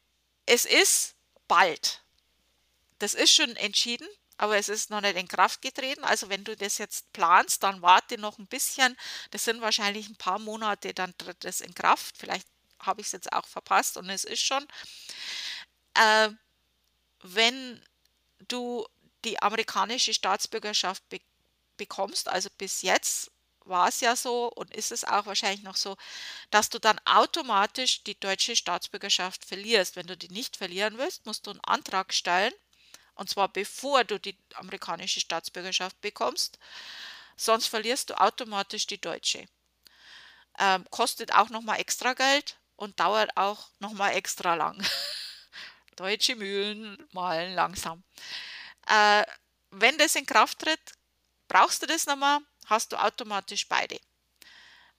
[0.45, 1.15] es ist
[1.47, 2.01] bald.
[2.99, 4.07] Das ist schon entschieden,
[4.37, 6.03] aber es ist noch nicht in Kraft getreten.
[6.03, 8.97] Also wenn du das jetzt planst, dann warte noch ein bisschen.
[9.31, 12.47] Das sind wahrscheinlich ein paar Monate, dann tritt es in Kraft, vielleicht
[12.79, 14.65] habe ich es jetzt auch verpasst und es ist schon,
[15.93, 16.29] äh,
[17.21, 17.81] wenn
[18.47, 18.85] du
[19.23, 21.19] die amerikanische Staatsbürgerschaft be
[21.75, 23.31] bekommst, also bis jetzt
[23.65, 25.97] war es ja so und ist es auch wahrscheinlich noch so,
[26.51, 29.95] dass du dann automatisch die deutsche Staatsbürgerschaft verlierst.
[29.95, 32.53] Wenn du die nicht verlieren willst, musst du einen Antrag stellen,
[33.15, 36.59] und zwar bevor du die amerikanische Staatsbürgerschaft bekommst,
[37.37, 39.45] sonst verlierst du automatisch die deutsche.
[40.59, 44.83] Ähm, kostet auch nochmal extra Geld und dauert auch nochmal extra lang.
[45.95, 48.03] Deutsche Mühlen malen langsam.
[48.87, 49.23] Äh,
[49.71, 50.93] wenn das in Kraft tritt,
[51.47, 53.99] brauchst du das nochmal, hast du automatisch beide.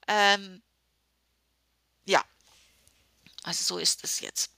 [0.08, 0.62] Ähm,
[2.04, 2.22] ja,
[3.42, 4.50] also so ist es jetzt.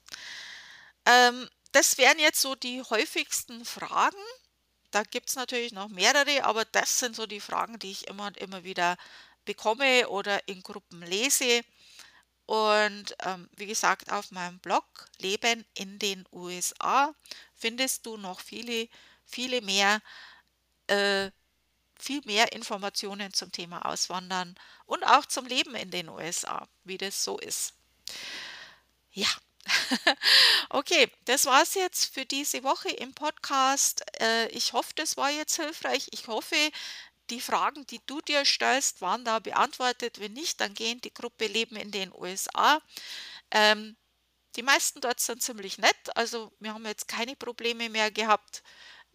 [1.05, 4.17] Ähm, das wären jetzt so die häufigsten Fragen.
[4.91, 8.29] Da gibt es natürlich noch mehrere, aber das sind so die Fragen, die ich immer
[8.29, 8.97] und immer wieder
[9.45, 11.63] bekomme oder in Gruppen lese.
[12.47, 14.85] Und ähm, wie gesagt, auf meinem Blog
[15.19, 17.15] Leben in den USA
[17.55, 18.89] findest du noch viele,
[19.25, 20.01] viele mehr,
[20.89, 21.31] äh,
[21.99, 24.55] viel mehr Informationen zum Thema Auswandern
[24.87, 27.75] und auch zum Leben in den USA, wie das so ist.
[29.13, 29.29] Ja.
[30.71, 34.05] okay, das war es jetzt für diese Woche im Podcast.
[34.21, 36.07] Äh, ich hoffe, das war jetzt hilfreich.
[36.13, 36.57] Ich hoffe,
[37.31, 40.21] die Fragen, die du dir stellst, waren da beantwortet.
[40.21, 42.81] Wenn nicht, dann geh in die Gruppe Leben in den USA.
[43.51, 43.97] Ähm,
[44.57, 46.17] die meisten dort sind ziemlich nett.
[46.17, 48.63] Also wir haben jetzt keine Probleme mehr gehabt.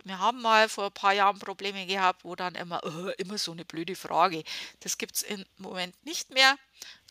[0.04, 3.52] Wir haben mal vor ein paar Jahren Probleme gehabt, wo dann immer, oh, immer so
[3.52, 4.44] eine blöde Frage.
[4.80, 6.58] Das gibt es im Moment nicht mehr.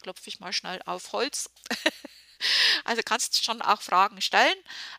[0.03, 1.51] Klopfe ich mal schnell auf Holz.
[2.85, 4.57] Also kannst du schon auch Fragen stellen.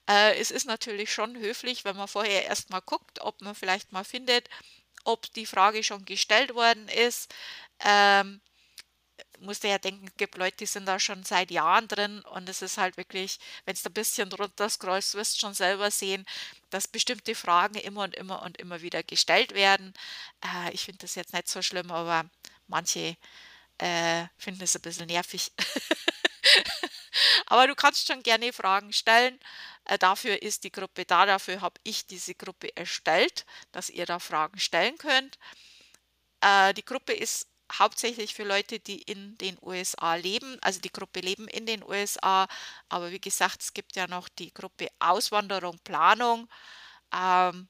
[0.07, 4.03] Äh, es ist natürlich schon höflich, wenn man vorher erstmal guckt, ob man vielleicht mal
[4.03, 4.47] findet,
[5.03, 7.33] ob die Frage schon gestellt worden ist.
[7.79, 8.41] Ähm,
[9.41, 12.61] musste ja denken, es gibt Leute, die sind da schon seit Jahren drin und es
[12.61, 16.25] ist halt wirklich, wenn du ein bisschen runter scrollst, wirst du schon selber sehen,
[16.69, 19.93] dass bestimmte Fragen immer und immer und immer wieder gestellt werden.
[20.43, 22.29] Äh, ich finde das jetzt nicht so schlimm, aber
[22.67, 23.17] manche
[23.79, 25.51] äh, finden es ein bisschen nervig.
[27.47, 29.39] aber du kannst schon gerne Fragen stellen.
[29.85, 34.19] Äh, dafür ist die Gruppe da, dafür habe ich diese Gruppe erstellt, dass ihr da
[34.19, 35.37] Fragen stellen könnt.
[36.41, 37.47] Äh, die Gruppe ist
[37.79, 40.57] hauptsächlich für Leute, die in den USA leben.
[40.61, 42.47] Also die Gruppe Leben in den USA.
[42.89, 46.49] Aber wie gesagt, es gibt ja noch die Gruppe Auswanderung, Planung.
[47.13, 47.67] Ähm,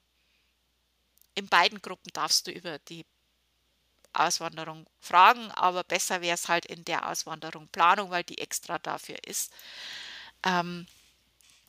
[1.34, 3.06] in beiden Gruppen darfst du über die
[4.12, 9.16] Auswanderung fragen, aber besser wäre es halt in der Auswanderung Planung, weil die extra dafür
[9.26, 9.52] ist.
[10.44, 10.86] Ähm,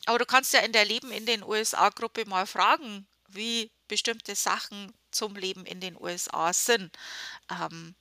[0.06, 4.92] aber du kannst ja in der Leben in den USA-Gruppe mal fragen, wie bestimmte Sachen
[5.10, 6.96] zum Leben in den USA sind.
[7.50, 7.94] Ähm,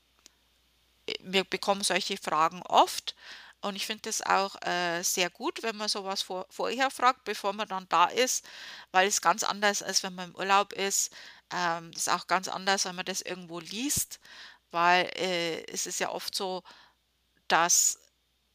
[1.21, 3.15] wir bekommen solche Fragen oft
[3.61, 7.53] und ich finde es auch äh, sehr gut, wenn man sowas vor, vorher fragt, bevor
[7.53, 8.45] man dann da ist,
[8.91, 11.13] weil es ganz anders ist, wenn man im Urlaub ist.
[11.51, 14.19] Ähm, ist auch ganz anders, wenn man das irgendwo liest,
[14.71, 16.61] weil äh, es ist ja oft so,
[17.47, 17.99] dass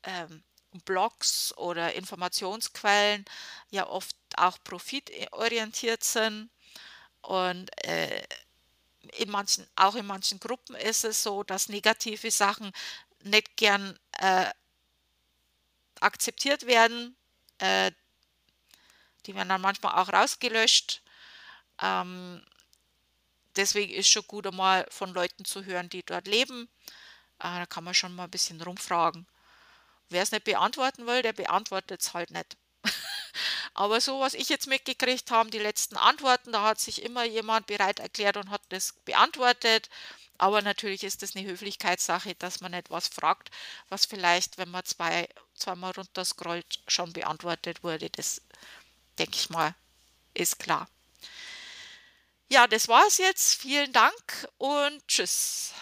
[0.05, 0.45] ähm,
[0.85, 3.25] Blogs oder Informationsquellen
[3.71, 6.51] ja oft auch profitorientiert sind.
[7.23, 8.23] Und äh,
[9.11, 12.73] in manchen, auch in manchen Gruppen ist es so, dass negative Sachen
[13.23, 14.51] nicht gern äh,
[16.01, 17.17] akzeptiert werden.
[17.59, 17.93] Äh,
[19.27, 21.03] die werden dann manchmal auch rausgelöscht.
[21.83, 22.43] Ähm,
[23.57, 26.69] deswegen ist schon gut, einmal von Leuten zu hören, die dort leben.
[27.39, 29.27] Äh, da kann man schon mal ein bisschen rumfragen.
[30.09, 32.57] Wer es nicht beantworten will, der beantwortet es halt nicht.
[33.75, 37.67] Aber so, was ich jetzt mitgekriegt habe, die letzten Antworten, da hat sich immer jemand
[37.67, 39.89] bereit erklärt und hat das beantwortet.
[40.39, 43.51] Aber natürlich ist das eine Höflichkeitssache, dass man nicht was fragt,
[43.89, 48.09] was vielleicht, wenn man zwei, zweimal runterscrollt, schon beantwortet wurde.
[48.11, 48.41] Das
[49.19, 49.75] denke ich mal,
[50.35, 50.89] ist klar.
[52.51, 53.57] Ja, das war's jetzt.
[53.61, 55.75] Vielen Dank und tschüss.